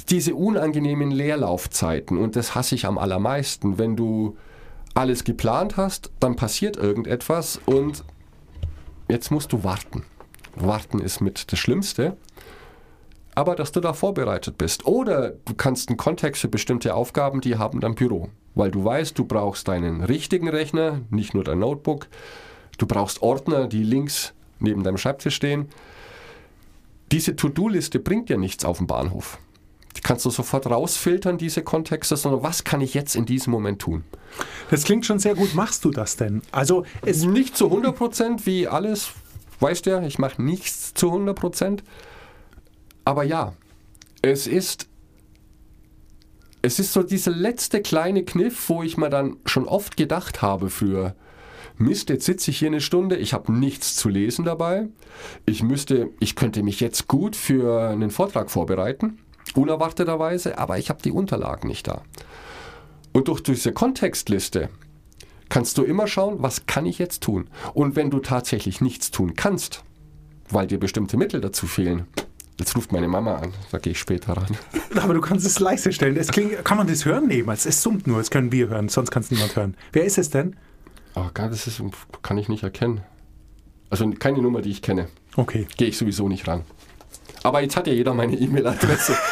diese 0.08 0.34
unangenehmen 0.34 1.10
Leerlaufzeiten. 1.10 2.18
Und 2.18 2.36
das 2.36 2.54
hasse 2.54 2.74
ich 2.74 2.86
am 2.86 2.98
allermeisten, 2.98 3.78
wenn 3.78 3.96
du 3.96 4.36
alles 4.94 5.24
geplant 5.24 5.76
hast, 5.76 6.10
dann 6.20 6.36
passiert 6.36 6.76
irgendetwas 6.76 7.60
und 7.66 8.04
jetzt 9.08 9.30
musst 9.30 9.52
du 9.52 9.64
warten. 9.64 10.04
Warten 10.56 11.00
ist 11.00 11.20
mit 11.20 11.52
das 11.52 11.58
Schlimmste. 11.58 12.16
Aber 13.34 13.56
dass 13.56 13.72
du 13.72 13.80
da 13.80 13.92
vorbereitet 13.92 14.58
bist. 14.58 14.86
Oder 14.86 15.30
du 15.30 15.54
kannst 15.54 15.88
einen 15.88 15.96
Kontext 15.96 16.40
für 16.42 16.48
bestimmte 16.48 16.94
Aufgaben, 16.94 17.40
die 17.40 17.56
haben 17.56 17.80
dann 17.80 17.94
Büro. 17.94 18.28
Weil 18.54 18.70
du 18.70 18.84
weißt, 18.84 19.18
du 19.18 19.24
brauchst 19.24 19.66
deinen 19.68 20.02
richtigen 20.02 20.48
Rechner, 20.48 21.00
nicht 21.10 21.34
nur 21.34 21.42
dein 21.42 21.58
Notebook. 21.58 22.06
Du 22.78 22.86
brauchst 22.86 23.22
Ordner, 23.22 23.66
die 23.66 23.82
links 23.82 24.32
neben 24.60 24.84
deinem 24.84 24.98
Schreibtisch 24.98 25.34
stehen. 25.34 25.68
Diese 27.12 27.36
To-Do-Liste 27.36 27.98
bringt 27.98 28.28
dir 28.28 28.38
nichts 28.38 28.64
auf 28.64 28.78
dem 28.78 28.86
Bahnhof. 28.86 29.38
Die 29.96 30.00
kannst 30.00 30.24
du 30.24 30.30
sofort 30.30 30.66
rausfiltern, 30.66 31.38
diese 31.38 31.62
Kontexte, 31.62 32.16
sondern 32.16 32.42
was 32.42 32.64
kann 32.64 32.80
ich 32.80 32.94
jetzt 32.94 33.14
in 33.14 33.26
diesem 33.26 33.52
Moment 33.52 33.80
tun? 33.80 34.04
Das 34.70 34.84
klingt 34.84 35.06
schon 35.06 35.18
sehr 35.18 35.34
gut. 35.34 35.54
Machst 35.54 35.84
du 35.84 35.90
das 35.90 36.16
denn? 36.16 36.42
Also, 36.50 36.84
es, 37.02 37.24
Nicht 37.24 37.56
zu 37.56 37.66
100% 37.66 38.46
wie 38.46 38.66
alles, 38.66 39.10
weißt 39.60 39.86
du 39.86 39.90
ja, 39.90 40.02
ich 40.02 40.18
mache 40.18 40.42
nichts 40.42 40.94
zu 40.94 41.12
100%. 41.12 41.80
Aber 43.04 43.24
ja, 43.24 43.54
es 44.22 44.46
ist 44.46 44.88
es 46.62 46.78
ist 46.78 46.94
so 46.94 47.02
dieser 47.02 47.30
letzte 47.30 47.82
kleine 47.82 48.24
Kniff, 48.24 48.70
wo 48.70 48.82
ich 48.82 48.96
mir 48.96 49.10
dann 49.10 49.36
schon 49.44 49.68
oft 49.68 49.98
gedacht 49.98 50.40
habe 50.40 50.70
früher, 50.70 51.14
Mist, 51.76 52.08
jetzt 52.08 52.24
sitze 52.24 52.50
ich 52.50 52.58
hier 52.58 52.68
eine 52.68 52.80
Stunde, 52.80 53.16
ich 53.16 53.34
habe 53.34 53.52
nichts 53.52 53.96
zu 53.96 54.08
lesen 54.08 54.44
dabei. 54.44 54.88
Ich 55.44 55.62
müsste, 55.62 56.08
ich 56.20 56.36
könnte 56.36 56.62
mich 56.62 56.80
jetzt 56.80 57.08
gut 57.08 57.34
für 57.34 57.88
einen 57.88 58.10
Vortrag 58.10 58.50
vorbereiten, 58.50 59.18
unerwarteterweise, 59.54 60.56
aber 60.56 60.78
ich 60.78 60.88
habe 60.88 61.02
die 61.02 61.10
Unterlagen 61.10 61.68
nicht 61.68 61.88
da. 61.88 62.02
Und 63.12 63.28
durch 63.28 63.42
diese 63.42 63.72
Kontextliste 63.72 64.70
kannst 65.48 65.76
du 65.76 65.82
immer 65.82 66.06
schauen, 66.06 66.36
was 66.38 66.66
kann 66.66 66.86
ich 66.86 66.98
jetzt 66.98 67.24
tun? 67.24 67.50
Und 67.74 67.96
wenn 67.96 68.10
du 68.10 68.20
tatsächlich 68.20 68.80
nichts 68.80 69.10
tun 69.10 69.34
kannst, 69.34 69.84
weil 70.48 70.66
dir 70.66 70.78
bestimmte 70.78 71.16
Mittel 71.16 71.40
dazu 71.40 71.66
fehlen, 71.66 72.06
jetzt 72.58 72.76
ruft 72.76 72.92
meine 72.92 73.08
Mama 73.08 73.36
an, 73.36 73.52
da 73.70 73.78
gehe 73.78 73.92
ich 73.92 73.98
später 73.98 74.34
ran. 74.34 74.56
Aber 74.96 75.14
du 75.14 75.20
kannst 75.20 75.46
es 75.46 75.58
leise 75.60 75.92
stellen. 75.92 76.16
Es 76.16 76.28
klingt, 76.28 76.64
kann 76.64 76.76
man 76.76 76.86
das 76.86 77.04
hören? 77.04 77.26
Nee, 77.28 77.44
es 77.46 77.82
summt 77.82 78.06
nur, 78.06 78.18
das 78.18 78.30
können 78.30 78.52
wir 78.52 78.68
hören, 78.68 78.88
sonst 78.88 79.10
kann 79.10 79.22
es 79.22 79.30
niemand 79.30 79.56
hören. 79.56 79.76
Wer 79.92 80.04
ist 80.04 80.18
es 80.18 80.30
denn? 80.30 80.56
Oh 81.14 81.26
Gott, 81.32 81.50
das 81.52 81.66
ist, 81.66 81.82
kann 82.22 82.38
ich 82.38 82.48
nicht 82.48 82.62
erkennen. 82.62 83.00
Also 83.90 84.10
keine 84.10 84.38
Nummer, 84.42 84.62
die 84.62 84.70
ich 84.70 84.82
kenne. 84.82 85.08
Okay. 85.36 85.66
Gehe 85.76 85.88
ich 85.88 85.98
sowieso 85.98 86.28
nicht 86.28 86.48
ran. 86.48 86.62
Aber 87.42 87.60
jetzt 87.60 87.76
hat 87.76 87.86
ja 87.86 87.92
jeder 87.92 88.14
meine 88.14 88.36
E-Mail-Adresse. 88.36 89.16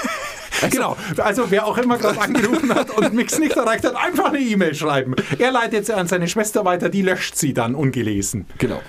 Genau, 0.70 0.96
also 1.16 1.50
wer 1.50 1.66
auch 1.66 1.76
immer 1.78 1.98
gerade 1.98 2.20
angerufen 2.20 2.72
hat 2.72 2.90
und 2.90 3.14
Mix 3.14 3.36
nicht 3.38 3.56
erreicht 3.56 3.84
hat, 3.84 3.96
einfach 3.96 4.26
eine 4.26 4.38
E-Mail 4.38 4.76
schreiben. 4.76 5.16
Er 5.38 5.50
leitet 5.50 5.86
sie 5.86 5.96
an 5.96 6.06
seine 6.06 6.28
Schwester 6.28 6.64
weiter, 6.64 6.88
die 6.88 7.02
löscht 7.02 7.34
sie 7.34 7.52
dann 7.52 7.74
ungelesen. 7.74 8.46
Genau. 8.58 8.80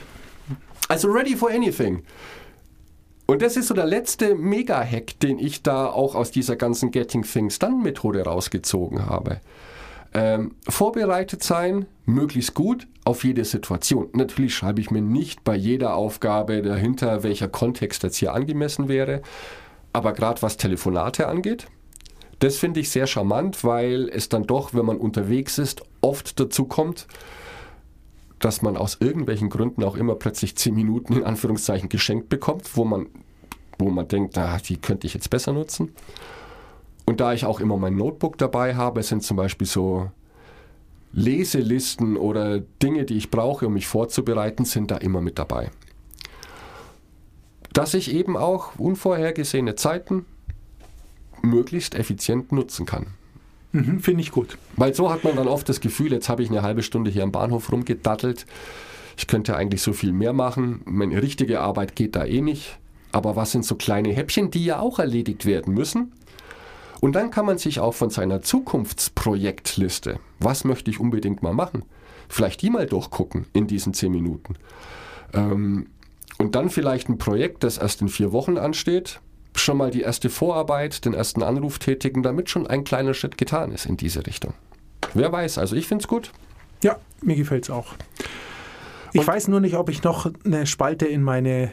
Also 0.87 1.09
ready 1.09 1.35
for 1.35 1.49
anything. 1.49 2.03
Und 3.25 3.41
das 3.41 3.55
ist 3.55 3.67
so 3.67 3.73
der 3.73 3.85
letzte 3.85 4.35
Mega-Hack, 4.35 5.19
den 5.19 5.39
ich 5.39 5.63
da 5.63 5.87
auch 5.87 6.15
aus 6.15 6.31
dieser 6.31 6.55
ganzen 6.55 6.91
Getting 6.91 7.23
Things 7.23 7.57
Done-Methode 7.59 8.23
rausgezogen 8.23 9.05
habe. 9.05 9.39
Ähm, 10.13 10.55
vorbereitet 10.67 11.41
sein, 11.41 11.87
möglichst 12.05 12.53
gut 12.53 12.87
auf 13.05 13.23
jede 13.23 13.45
Situation. 13.45 14.09
Natürlich 14.13 14.53
schreibe 14.53 14.81
ich 14.81 14.91
mir 14.91 15.01
nicht 15.01 15.43
bei 15.43 15.55
jeder 15.55 15.95
Aufgabe 15.95 16.61
dahinter, 16.61 17.23
welcher 17.23 17.47
Kontext 17.47 18.03
jetzt 18.03 18.17
hier 18.17 18.33
angemessen 18.33 18.89
wäre. 18.89 19.21
Aber 19.91 20.13
gerade 20.13 20.41
was 20.41 20.57
Telefonate 20.57 21.27
angeht, 21.27 21.67
das 22.39 22.57
finde 22.57 22.81
ich 22.81 22.91
sehr 22.91 23.07
charmant, 23.07 23.63
weil 23.63 24.09
es 24.09 24.29
dann 24.29 24.43
doch, 24.43 24.73
wenn 24.73 24.85
man 24.85 24.97
unterwegs 24.97 25.57
ist, 25.57 25.81
oft 26.01 26.39
dazu 26.39 26.65
kommt, 26.65 27.07
dass 28.43 28.61
man 28.61 28.75
aus 28.75 28.97
irgendwelchen 28.99 29.49
Gründen 29.49 29.83
auch 29.85 29.95
immer 29.95 30.15
plötzlich 30.15 30.57
zehn 30.57 30.75
Minuten 30.75 31.13
in 31.13 31.23
Anführungszeichen 31.23 31.87
geschenkt 31.87 32.27
bekommt, 32.27 32.75
wo 32.75 32.83
man, 32.83 33.07
wo 33.79 33.89
man 33.89 34.09
denkt, 34.09 34.37
ah, 34.37 34.57
die 34.57 34.75
könnte 34.75 35.07
ich 35.07 35.13
jetzt 35.13 35.29
besser 35.29 35.53
nutzen. 35.53 35.93
Und 37.05 37.21
da 37.21 37.31
ich 37.33 37.45
auch 37.45 37.61
immer 37.61 37.77
mein 37.77 37.95
Notebook 37.95 38.37
dabei 38.37 38.75
habe, 38.75 39.01
sind 39.01 39.23
zum 39.23 39.37
Beispiel 39.37 39.65
so 39.65 40.11
Leselisten 41.13 42.17
oder 42.17 42.59
Dinge, 42.59 43.05
die 43.05 43.15
ich 43.15 43.31
brauche, 43.31 43.67
um 43.67 43.75
mich 43.75 43.87
vorzubereiten, 43.87 44.65
sind 44.65 44.91
da 44.91 44.97
immer 44.97 45.21
mit 45.21 45.39
dabei. 45.39 45.71
Dass 47.71 47.93
ich 47.93 48.13
eben 48.13 48.35
auch 48.35 48.77
unvorhergesehene 48.77 49.75
Zeiten 49.75 50.25
möglichst 51.41 51.95
effizient 51.95 52.51
nutzen 52.51 52.85
kann. 52.85 53.07
Mhm, 53.73 53.99
Finde 53.99 54.21
ich 54.21 54.31
gut. 54.31 54.57
Weil 54.77 54.93
so 54.93 55.11
hat 55.11 55.23
man 55.23 55.35
dann 55.35 55.47
oft 55.47 55.67
das 55.67 55.81
Gefühl, 55.81 56.13
jetzt 56.13 56.29
habe 56.29 56.43
ich 56.43 56.49
eine 56.49 56.61
halbe 56.61 56.83
Stunde 56.83 57.11
hier 57.11 57.23
am 57.23 57.31
Bahnhof 57.31 57.71
rumgedattelt. 57.71 58.45
Ich 59.17 59.27
könnte 59.27 59.55
eigentlich 59.55 59.81
so 59.81 59.93
viel 59.93 60.13
mehr 60.13 60.31
machen. 60.31 60.81
Meine 60.85 61.21
richtige 61.21 61.59
Arbeit 61.59 61.95
geht 61.95 62.15
da 62.15 62.23
eh 62.23 62.41
nicht. 62.41 62.77
Aber 63.11 63.35
was 63.35 63.51
sind 63.51 63.65
so 63.65 63.75
kleine 63.75 64.13
Häppchen, 64.13 64.51
die 64.51 64.65
ja 64.65 64.79
auch 64.79 64.99
erledigt 64.99 65.45
werden 65.45 65.73
müssen? 65.73 66.13
Und 67.01 67.13
dann 67.15 67.31
kann 67.31 67.45
man 67.45 67.57
sich 67.57 67.79
auch 67.79 67.93
von 67.93 68.09
seiner 68.09 68.41
Zukunftsprojektliste, 68.41 70.19
was 70.39 70.63
möchte 70.63 70.89
ich 70.89 70.99
unbedingt 70.99 71.43
mal 71.43 71.53
machen, 71.53 71.83
vielleicht 72.29 72.61
die 72.61 72.69
mal 72.69 72.85
durchgucken 72.85 73.45
in 73.53 73.67
diesen 73.67 73.93
zehn 73.93 74.11
Minuten. 74.11 74.55
Ähm, 75.33 75.87
und 76.37 76.55
dann 76.55 76.69
vielleicht 76.69 77.09
ein 77.09 77.17
Projekt, 77.17 77.63
das 77.63 77.77
erst 77.77 78.01
in 78.01 78.07
vier 78.07 78.31
Wochen 78.31 78.57
ansteht, 78.57 79.19
schon 79.55 79.77
mal 79.77 79.91
die 79.91 80.01
erste 80.01 80.29
Vorarbeit, 80.29 81.05
den 81.05 81.13
ersten 81.13 81.43
Anruf 81.43 81.79
tätigen, 81.79 82.23
damit 82.23 82.49
schon 82.49 82.67
ein 82.67 82.83
kleiner 82.83 83.13
Schritt 83.13 83.37
getan 83.37 83.71
ist 83.71 83.85
in 83.85 83.97
diese 83.97 84.25
Richtung. 84.25 84.53
Wer 85.13 85.31
weiß, 85.31 85.57
also 85.57 85.75
ich 85.75 85.87
finde 85.87 86.03
es 86.03 86.07
gut. 86.07 86.31
Ja, 86.83 86.97
mir 87.21 87.35
gefällt 87.35 87.63
es 87.63 87.69
auch. 87.69 87.93
Ich 89.13 89.25
weiß 89.25 89.47
nur 89.47 89.59
nicht, 89.59 89.75
ob 89.75 89.89
ich 89.89 90.03
noch 90.03 90.31
eine 90.43 90.65
Spalte 90.65 91.05
in 91.05 91.21
meine 91.21 91.71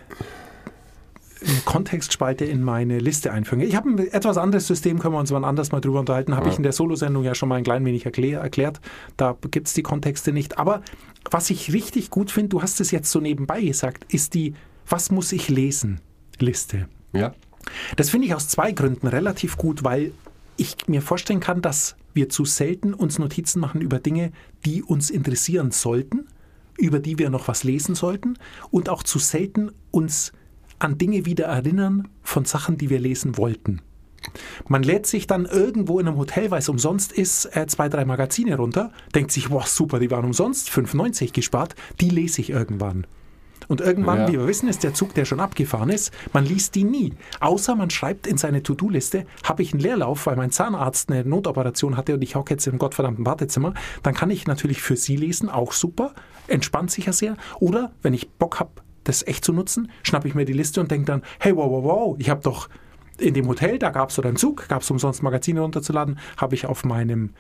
eine 1.43 1.61
Kontextspalte 1.65 2.45
in 2.45 2.63
meine 2.63 2.99
Liste 2.99 3.33
einfügen. 3.33 3.63
Ich 3.63 3.75
habe 3.75 3.89
ein 3.89 3.99
etwas 3.99 4.37
anderes 4.37 4.67
System, 4.67 4.99
können 4.99 5.15
wir 5.15 5.19
uns 5.19 5.33
wann 5.33 5.45
anders 5.45 5.73
mal 5.73 5.81
drüber 5.81 6.01
unterhalten. 6.01 6.37
Habe 6.37 6.49
ich 6.49 6.57
in 6.57 6.63
der 6.63 6.73
Solo-Sendung 6.73 7.25
ja 7.25 7.35
schon 7.35 7.49
mal 7.49 7.57
ein 7.57 7.65
klein 7.65 7.85
wenig 7.85 8.05
erklär, 8.05 8.41
erklärt. 8.41 8.81
Da 9.17 9.37
gibt 9.51 9.69
es 9.69 9.75
die 9.75 9.83
Kontexte 9.83 10.33
nicht. 10.33 10.59
Aber 10.59 10.83
was 11.31 11.51
ich 11.51 11.73
richtig 11.73 12.11
gut 12.11 12.31
finde, 12.31 12.51
du 12.51 12.63
hast 12.63 12.81
es 12.81 12.91
jetzt 12.91 13.11
so 13.11 13.21
nebenbei 13.21 13.63
gesagt, 13.63 14.13
ist 14.13 14.35
die 14.35 14.55
Was 14.87 15.11
muss 15.11 15.33
ich 15.33 15.49
lesen? 15.49 16.01
Liste. 16.39 16.89
Ja, 17.13 17.33
Das 17.97 18.11
finde 18.11 18.27
ich 18.27 18.35
aus 18.35 18.49
zwei 18.49 18.73
Gründen 18.73 19.07
relativ 19.07 19.57
gut, 19.57 19.85
weil 19.85 20.13
ich 20.57 20.77
mir 20.89 21.03
vorstellen 21.03 21.41
kann, 21.41 21.63
dass 21.63 21.97
wir 22.13 22.29
zu 22.29 22.45
selten 22.45 22.95
uns 22.95 23.19
Notizen 23.19 23.61
machen 23.61 23.81
über 23.81 23.99
Dinge, 23.99 24.33
die 24.65 24.83
uns 24.83 25.11
interessieren 25.11 25.71
sollten, 25.71 26.27
über 26.77 26.99
die 26.99 27.19
wir 27.19 27.31
noch 27.31 27.49
was 27.49 27.65
lesen 27.65 27.95
sollten 27.95 28.39
und 28.71 28.89
auch 28.89 29.03
zu 29.03 29.19
selten 29.19 29.71
uns 29.91 30.33
an 30.79 30.99
Dinge 30.99 31.27
wieder 31.27 31.47
erinnern 31.47 32.09
von 32.23 32.45
Sachen, 32.45 32.79
die 32.79 32.91
wir 32.91 32.99
lesen 32.99 33.37
wollten. 33.37 33.83
Man 34.69 34.83
lädt 34.83 35.07
sich 35.07 35.27
dann 35.27 35.47
irgendwo 35.47 35.99
in 35.99 36.09
einem 36.09 36.19
Hotel, 36.19 36.51
weil 36.51 36.59
es 36.59 36.69
umsonst 36.69 37.13
ist, 37.13 37.47
äh, 37.57 37.67
zwei, 37.67 37.89
drei 37.89 38.05
Magazine 38.05 38.57
runter, 38.57 38.93
denkt 39.15 39.33
sich, 39.33 39.51
wow, 39.51 39.67
super, 39.67 39.99
die 39.99 40.11
waren 40.11 40.25
umsonst, 40.25 40.69
5,90 40.69 41.33
gespart, 41.33 41.75
die 42.01 42.11
lese 42.11 42.41
ich 42.41 42.51
irgendwann. 42.51 43.07
Und 43.71 43.81
irgendwann, 43.81 44.23
Ja. 44.23 44.29
wie 44.29 44.33
wir 44.33 44.49
wissen, 44.49 44.69
ist 44.69 44.83
der 44.83 44.95
Zug, 44.95 45.15
der 45.15 45.25
schon 45.25 45.39
abgefahren 45.39 45.91
ist, 45.91 46.13
man 46.33 46.45
liest 46.45 46.75
die 46.75 46.83
nie. 46.83 47.15
Außer 47.39 47.77
man 47.77 47.89
schreibt 47.89 48.27
in 48.27 48.37
seine 48.37 48.65
To-Do-Liste, 48.65 49.27
habe 49.45 49.63
ich 49.63 49.73
einen 49.73 49.81
Leerlauf, 49.81 50.27
weil 50.27 50.35
mein 50.35 50.51
Zahnarzt 50.51 51.09
eine 51.09 51.25
Notoperation 51.25 51.97
hatte 51.97 52.15
und 52.15 52.23
ich 52.23 52.35
hocke 52.35 52.53
jetzt 52.53 52.67
im 52.67 52.79
gottverdammten 52.79 53.25
Wartezimmer, 53.25 53.75
dann 54.03 54.13
kann 54.13 54.29
ich 54.31 54.49
natürlich 54.49 54.83
für 54.83 54.97
Sie 54.97 55.15
lesen, 55.15 55.49
auch 55.49 55.71
super, 55.71 56.15
entspannt 56.49 56.91
sich 56.91 57.07
ja 57.07 57.13
sehr. 57.13 57.37
Oder 57.61 57.93
wenn 58.03 58.13
ich 58.13 58.29
Bock 58.29 58.59
habe, 58.59 58.71
das 59.05 59.25
echt 59.25 59.45
zu 59.45 59.53
nutzen, 59.53 59.91
schnappe 60.03 60.27
ich 60.27 60.35
mir 60.35 60.45
die 60.45 60.53
Liste 60.53 60.81
und 60.81 60.91
denke 60.91 61.07
dann, 61.07 61.23
hey, 61.39 61.55
wow, 61.55 61.71
wow, 61.71 61.85
wow, 61.85 62.17
ich 62.19 62.29
habe 62.29 62.43
doch 62.43 62.69
in 63.19 63.35
dem 63.35 63.47
Hotel, 63.47 63.79
da 63.79 63.91
gab 63.91 64.11
es 64.11 64.19
oder 64.19 64.31
im 64.31 64.37
Zug, 64.37 64.67
gab 64.69 64.83
es 64.83 64.91
umsonst 64.91 65.23
Magazine 65.23 65.61
runterzuladen, 65.61 66.19
habe 66.37 66.57
ich 66.57 66.67
auf 66.67 66.85
meinem 66.85 67.31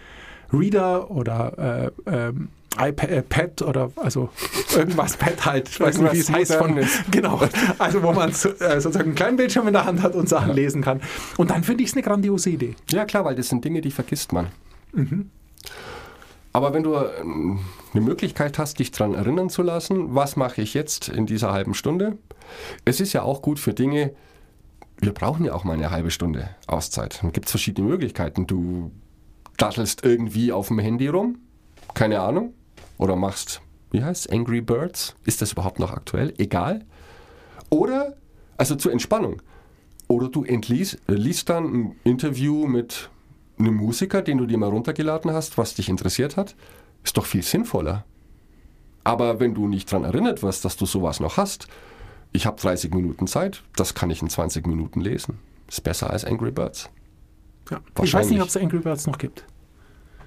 Reader 0.52 1.10
oder 1.10 1.92
äh, 2.06 2.10
ähm, 2.10 2.48
iPad 2.78 3.60
äh, 3.60 3.64
oder 3.64 3.90
also 3.96 4.30
irgendwas 4.76 5.16
Pad 5.16 5.44
halt, 5.44 5.68
ich 5.68 5.80
weiß 5.80 5.98
nicht, 5.98 6.12
wie 6.12 6.18
es 6.18 6.30
heißt 6.30 6.54
von 6.54 6.78
genau, 7.10 7.40
also 7.78 8.02
wo 8.02 8.12
man 8.12 8.30
äh, 8.30 8.32
sozusagen 8.34 9.00
einen 9.00 9.14
kleinen 9.14 9.36
Bildschirm 9.36 9.66
in 9.66 9.72
der 9.72 9.84
Hand 9.84 10.02
hat 10.02 10.14
und 10.14 10.28
Sachen 10.28 10.54
lesen 10.54 10.82
kann. 10.82 11.00
Und 11.36 11.50
dann 11.50 11.64
finde 11.64 11.82
ich 11.82 11.90
es 11.90 11.94
eine 11.94 12.02
grandiose 12.02 12.50
Idee. 12.50 12.76
Ja, 12.90 13.04
klar, 13.04 13.24
weil 13.24 13.34
das 13.34 13.48
sind 13.48 13.64
Dinge, 13.64 13.80
die 13.80 13.90
vergisst 13.90 14.32
man. 14.32 14.48
Aber 16.52 16.74
wenn 16.74 16.82
du 16.82 16.96
ähm, 16.96 17.60
eine 17.92 18.00
Möglichkeit 18.02 18.58
hast, 18.58 18.78
dich 18.78 18.90
daran 18.90 19.14
erinnern 19.14 19.50
zu 19.50 19.62
lassen, 19.62 20.14
was 20.14 20.36
mache 20.36 20.62
ich 20.62 20.74
jetzt 20.74 21.08
in 21.08 21.26
dieser 21.26 21.52
halben 21.52 21.74
Stunde? 21.74 22.18
Es 22.84 23.00
ist 23.00 23.12
ja 23.12 23.22
auch 23.22 23.42
gut 23.42 23.58
für 23.58 23.72
Dinge, 23.72 24.12
wir 24.98 25.12
brauchen 25.12 25.44
ja 25.44 25.54
auch 25.54 25.64
mal 25.64 25.74
eine 25.74 25.90
halbe 25.90 26.10
Stunde 26.10 26.50
Auszeit. 26.66 27.22
Dann 27.22 27.32
gibt 27.32 27.46
es 27.46 27.52
verschiedene 27.52 27.88
Möglichkeiten. 27.88 28.46
Du 28.46 28.90
dattelst 29.60 30.04
irgendwie 30.04 30.52
auf 30.52 30.68
dem 30.68 30.78
Handy 30.78 31.08
rum, 31.08 31.38
keine 31.94 32.20
Ahnung, 32.20 32.54
oder 32.98 33.16
machst, 33.16 33.60
wie 33.90 34.02
heißt 34.02 34.32
Angry 34.32 34.60
Birds? 34.60 35.16
Ist 35.24 35.42
das 35.42 35.52
überhaupt 35.52 35.78
noch 35.78 35.92
aktuell? 35.92 36.32
Egal. 36.38 36.84
Oder, 37.68 38.16
also 38.56 38.74
zur 38.76 38.92
Entspannung. 38.92 39.42
Oder 40.08 40.28
du 40.28 40.44
entliest, 40.44 40.98
liest 41.06 41.48
dann 41.48 41.64
ein 41.64 41.96
Interview 42.04 42.66
mit 42.66 43.10
einem 43.58 43.74
Musiker, 43.74 44.22
den 44.22 44.38
du 44.38 44.46
dir 44.46 44.58
mal 44.58 44.70
runtergeladen 44.70 45.32
hast, 45.32 45.58
was 45.58 45.74
dich 45.74 45.88
interessiert 45.88 46.36
hat. 46.36 46.56
Ist 47.04 47.16
doch 47.16 47.26
viel 47.26 47.42
sinnvoller. 47.42 48.04
Aber 49.04 49.40
wenn 49.40 49.54
du 49.54 49.66
nicht 49.66 49.90
daran 49.90 50.04
erinnert 50.04 50.42
wirst, 50.42 50.64
dass 50.64 50.76
du 50.76 50.86
sowas 50.86 51.20
noch 51.20 51.36
hast, 51.36 51.66
ich 52.32 52.46
habe 52.46 52.60
30 52.60 52.92
Minuten 52.94 53.26
Zeit, 53.26 53.62
das 53.76 53.94
kann 53.94 54.10
ich 54.10 54.22
in 54.22 54.30
20 54.30 54.66
Minuten 54.66 55.00
lesen. 55.00 55.38
Ist 55.68 55.82
besser 55.82 56.10
als 56.10 56.24
Angry 56.24 56.50
Birds. 56.50 56.90
Ja. 57.70 57.80
Ich 58.02 58.12
weiß 58.12 58.30
nicht, 58.30 58.40
ob 58.40 58.48
es 58.48 58.56
Angry 58.56 58.78
Birds 58.78 59.06
noch 59.06 59.18
gibt. 59.18 59.44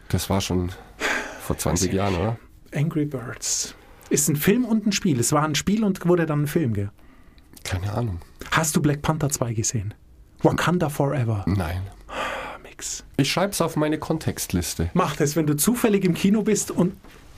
Das 0.09 0.29
war 0.29 0.41
schon 0.41 0.71
vor 1.41 1.57
20 1.57 1.91
Jahren, 1.91 2.15
oder? 2.15 2.37
Angry 2.73 3.05
Birds. 3.05 3.75
Ist 4.09 4.29
ein 4.29 4.35
Film 4.35 4.65
und 4.65 4.85
ein 4.85 4.91
Spiel. 4.91 5.19
Es 5.19 5.31
war 5.31 5.43
ein 5.43 5.55
Spiel 5.55 5.83
und 5.83 6.05
wurde 6.05 6.25
dann 6.25 6.43
ein 6.43 6.47
Film, 6.47 6.73
gell? 6.73 6.91
Keine 7.63 7.91
Ahnung. 7.93 8.19
Hast 8.51 8.75
du 8.75 8.81
Black 8.81 9.01
Panther 9.01 9.29
2 9.29 9.53
gesehen? 9.53 9.93
Wakanda 10.41 10.89
Forever. 10.89 11.43
Nein. 11.47 11.81
Mix. 12.61 13.03
Ich 13.17 13.31
schreibe 13.31 13.51
es 13.51 13.61
auf 13.61 13.75
meine 13.75 13.97
Kontextliste. 13.97 14.89
Mach 14.93 15.15
das, 15.15 15.35
wenn 15.35 15.47
du 15.47 15.55
zufällig 15.55 16.03
im 16.03 16.13
Kino 16.13 16.43
bist 16.43 16.71
und 16.71 16.93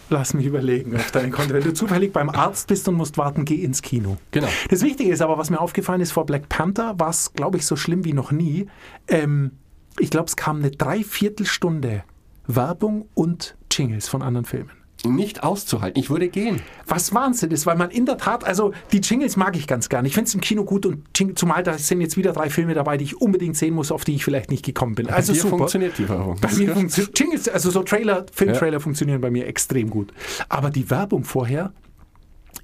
lass 0.09 0.33
mich 0.33 0.45
überlegen 0.45 0.95
auf 0.95 1.11
deinen 1.11 1.31
Konto. 1.31 1.53
Wenn 1.53 1.63
du 1.63 1.73
zufällig 1.73 2.13
beim 2.13 2.29
Arzt 2.29 2.67
bist 2.67 2.87
und 2.87 2.95
musst 2.95 3.17
warten, 3.17 3.45
geh 3.45 3.55
ins 3.55 3.81
Kino. 3.81 4.17
Genau. 4.31 4.47
Das 4.69 4.81
Wichtige 4.81 5.11
ist 5.11 5.21
aber, 5.21 5.37
was 5.37 5.49
mir 5.49 5.59
aufgefallen 5.59 6.01
ist 6.01 6.11
vor 6.11 6.25
Black 6.25 6.49
Panther, 6.49 6.99
war 6.99 7.09
es, 7.09 7.33
glaube 7.33 7.57
ich, 7.57 7.65
so 7.65 7.75
schlimm 7.75 8.05
wie 8.05 8.13
noch 8.13 8.31
nie. 8.31 8.67
Ähm, 9.07 9.51
ich 9.99 10.09
glaube, 10.09 10.27
es 10.27 10.35
kam 10.35 10.57
eine 10.57 10.71
Dreiviertelstunde 10.71 12.03
Werbung 12.47 13.09
und 13.13 13.55
Jingles 13.71 14.07
von 14.07 14.21
anderen 14.21 14.45
Filmen. 14.45 14.71
Nicht 15.03 15.43
auszuhalten. 15.43 15.99
Ich 15.99 16.09
würde 16.09 16.29
gehen. 16.29 16.61
Was 16.87 17.13
Wahnsinn 17.13 17.51
ist, 17.51 17.65
weil 17.65 17.75
man 17.75 17.91
in 17.91 18.05
der 18.05 18.17
Tat, 18.17 18.43
also 18.43 18.73
die 18.91 18.99
Jingles 18.99 19.37
mag 19.37 19.55
ich 19.55 19.67
ganz 19.67 19.89
gerne. 19.89 20.07
Ich 20.07 20.15
finde 20.15 20.29
es 20.29 20.33
im 20.33 20.41
Kino 20.41 20.63
gut 20.63 20.85
und 20.85 21.03
zumal 21.37 21.61
da 21.61 21.77
sind 21.77 22.01
jetzt 22.01 22.17
wieder 22.17 22.33
drei 22.33 22.49
Filme 22.49 22.73
dabei, 22.73 22.97
die 22.97 23.03
ich 23.03 23.21
unbedingt 23.21 23.55
sehen 23.55 23.75
muss, 23.75 23.91
auf 23.91 24.03
die 24.03 24.15
ich 24.15 24.23
vielleicht 24.23 24.49
nicht 24.49 24.65
gekommen 24.65 24.95
bin. 24.95 25.09
Also 25.09 25.33
Hier 25.33 25.43
super. 25.43 25.57
funktioniert 25.57 25.97
die 25.97 26.09
Werbung. 26.09 26.39
Bei 26.41 26.51
mir 26.53 26.73
funktioniert 26.73 27.19
Jingles, 27.19 27.49
also 27.49 27.69
so 27.69 27.83
Trailer, 27.83 28.25
Filmtrailer 28.33 28.79
funktionieren 28.79 29.21
bei 29.21 29.29
mir 29.29 29.45
extrem 29.47 29.89
gut. 29.89 30.11
Aber 30.49 30.71
die 30.71 30.89
Werbung 30.89 31.23
vorher 31.23 31.71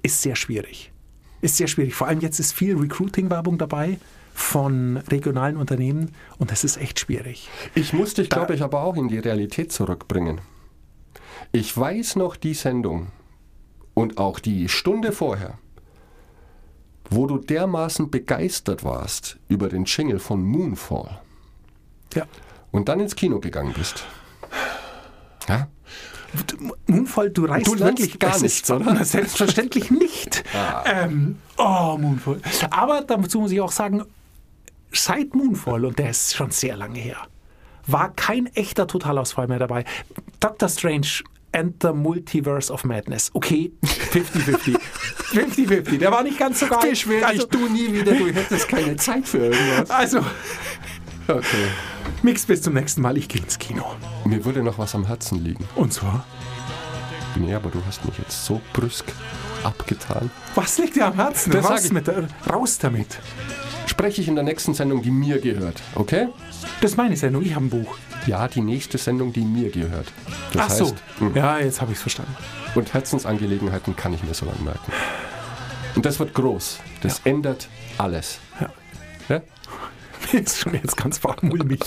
ist 0.01 0.21
sehr 0.21 0.35
schwierig. 0.35 0.91
Ist 1.41 1.57
sehr 1.57 1.67
schwierig. 1.67 1.93
Vor 1.93 2.07
allem 2.07 2.21
jetzt 2.21 2.39
ist 2.39 2.53
viel 2.53 2.75
Recruiting-Werbung 2.75 3.57
dabei 3.57 3.99
von 4.33 4.97
regionalen 4.97 5.57
Unternehmen 5.57 6.13
und 6.37 6.51
das 6.51 6.63
ist 6.63 6.77
echt 6.77 6.99
schwierig. 6.99 7.49
Ich 7.75 7.93
muss 7.93 8.13
dich, 8.13 8.29
glaube 8.29 8.53
ich, 8.55 8.61
aber 8.63 8.81
auch 8.83 8.95
in 8.95 9.07
die 9.07 9.19
Realität 9.19 9.71
zurückbringen. 9.71 10.41
Ich 11.51 11.75
weiß 11.77 12.15
noch 12.15 12.35
die 12.35 12.53
Sendung 12.53 13.07
und 13.93 14.17
auch 14.17 14.39
die 14.39 14.69
Stunde 14.69 15.11
vorher, 15.11 15.57
wo 17.09 17.27
du 17.27 17.37
dermaßen 17.37 18.09
begeistert 18.09 18.83
warst 18.83 19.37
über 19.49 19.67
den 19.67 19.83
Jingle 19.85 20.19
von 20.19 20.43
Moonfall 20.43 21.19
Ja. 22.13 22.25
und 22.71 22.87
dann 22.87 22.99
ins 23.01 23.15
Kino 23.15 23.39
gegangen 23.39 23.73
bist. 23.77 24.05
Ja? 25.49 25.67
Moonfall, 26.87 27.29
du 27.31 27.43
reißt 27.45 27.67
Du 27.67 27.77
wirklich 27.77 28.17
gar 28.17 28.39
nichts, 28.39 28.61
ist, 28.61 28.71
oder? 28.71 29.03
Selbstverständlich 29.03 29.91
nicht. 29.91 30.43
Ähm, 30.85 31.37
oh, 31.57 31.97
Moonfall. 31.97 32.39
Aber 32.69 33.01
dazu 33.01 33.41
muss 33.41 33.51
ich 33.51 33.59
auch 33.59 33.71
sagen, 33.71 34.03
seit 34.93 35.33
Moonfall, 35.35 35.85
und 35.85 35.99
der 35.99 36.09
ist 36.11 36.35
schon 36.35 36.51
sehr 36.51 36.75
lange 36.77 36.99
her, 36.99 37.17
war 37.87 38.13
kein 38.13 38.47
echter 38.47 38.87
Totalausfall 38.87 39.47
mehr 39.47 39.59
dabei. 39.59 39.85
Doctor 40.39 40.69
Strange 40.69 41.07
and 41.53 41.75
the 41.81 41.91
Multiverse 41.93 42.71
of 42.71 42.83
Madness. 42.85 43.29
Okay, 43.33 43.71
50-50. 43.83 44.77
50-50. 45.33 45.97
Der 45.99 46.11
war 46.11 46.23
nicht 46.23 46.37
ganz 46.37 46.59
so 46.61 46.67
geil. 46.67 46.89
Beschwer 46.91 47.27
also, 47.27 47.45
dich 47.45 47.59
du 47.59 47.67
nie 47.67 47.91
wieder, 47.91 48.13
du 48.13 48.27
hättest 48.27 48.67
keine 48.69 48.95
Zeit 48.95 49.27
für 49.27 49.39
irgendwas. 49.39 49.89
also, 49.89 50.19
Okay. 51.27 51.67
Mix 52.23 52.45
bis 52.45 52.61
zum 52.61 52.73
nächsten 52.73 53.01
Mal. 53.01 53.17
Ich 53.17 53.27
gehe 53.29 53.41
ins 53.41 53.57
Kino. 53.59 53.85
Mir 54.25 54.43
würde 54.43 54.63
noch 54.63 54.77
was 54.77 54.95
am 54.95 55.05
Herzen 55.05 55.43
liegen. 55.43 55.65
Und 55.75 55.93
zwar, 55.93 56.25
Nee, 57.35 57.53
aber 57.53 57.69
du 57.69 57.81
hast 57.87 58.03
mich 58.05 58.17
jetzt 58.17 58.43
so 58.45 58.59
brüsk 58.73 59.05
abgetan. 59.63 60.29
was 60.55 60.77
liegt 60.77 60.95
dir 60.97 61.05
am 61.05 61.13
Herzen? 61.13 61.51
Das 61.51 61.69
raus, 61.69 61.89
mit, 61.91 62.07
der- 62.07 62.27
raus 62.51 62.77
damit. 62.77 63.19
Spreche 63.91 64.21
ich 64.21 64.29
in 64.29 64.35
der 64.35 64.45
nächsten 64.45 64.73
Sendung, 64.73 65.01
die 65.01 65.11
mir 65.11 65.39
gehört, 65.41 65.81
okay? 65.95 66.29
Das 66.79 66.91
ist 66.91 66.97
meine 66.97 67.17
Sendung. 67.17 67.43
Ich 67.43 67.53
habe 67.55 67.65
ein 67.65 67.69
Buch. 67.69 67.97
Ja, 68.25 68.47
die 68.47 68.61
nächste 68.61 68.97
Sendung, 68.97 69.33
die 69.33 69.41
mir 69.41 69.69
gehört. 69.69 70.07
Das 70.53 70.61
Ach 70.65 70.69
so. 70.69 70.85
heißt, 70.85 70.95
mh, 71.19 71.31
Ja, 71.37 71.59
jetzt 71.59 71.81
habe 71.81 71.91
ich 71.91 71.97
es 71.97 72.01
verstanden. 72.01 72.33
und 72.75 72.93
Herzensangelegenheiten 72.93 73.93
kann 73.97 74.13
ich 74.13 74.23
mir 74.23 74.33
so 74.33 74.45
lange 74.45 74.61
merken. 74.61 74.93
Und 75.95 76.05
das 76.05 76.19
wird 76.19 76.33
groß. 76.33 76.79
Das 77.01 77.19
ändert 77.25 77.67
alles. 77.97 78.39
Ja. 78.61 78.69
Ja? 79.27 79.41
Mir 80.31 80.39
ist 80.41 80.57
schon 80.59 80.73
jetzt 80.73 80.95
ganz 80.95 81.21
warm 81.25 81.35
mulmig. 81.41 81.81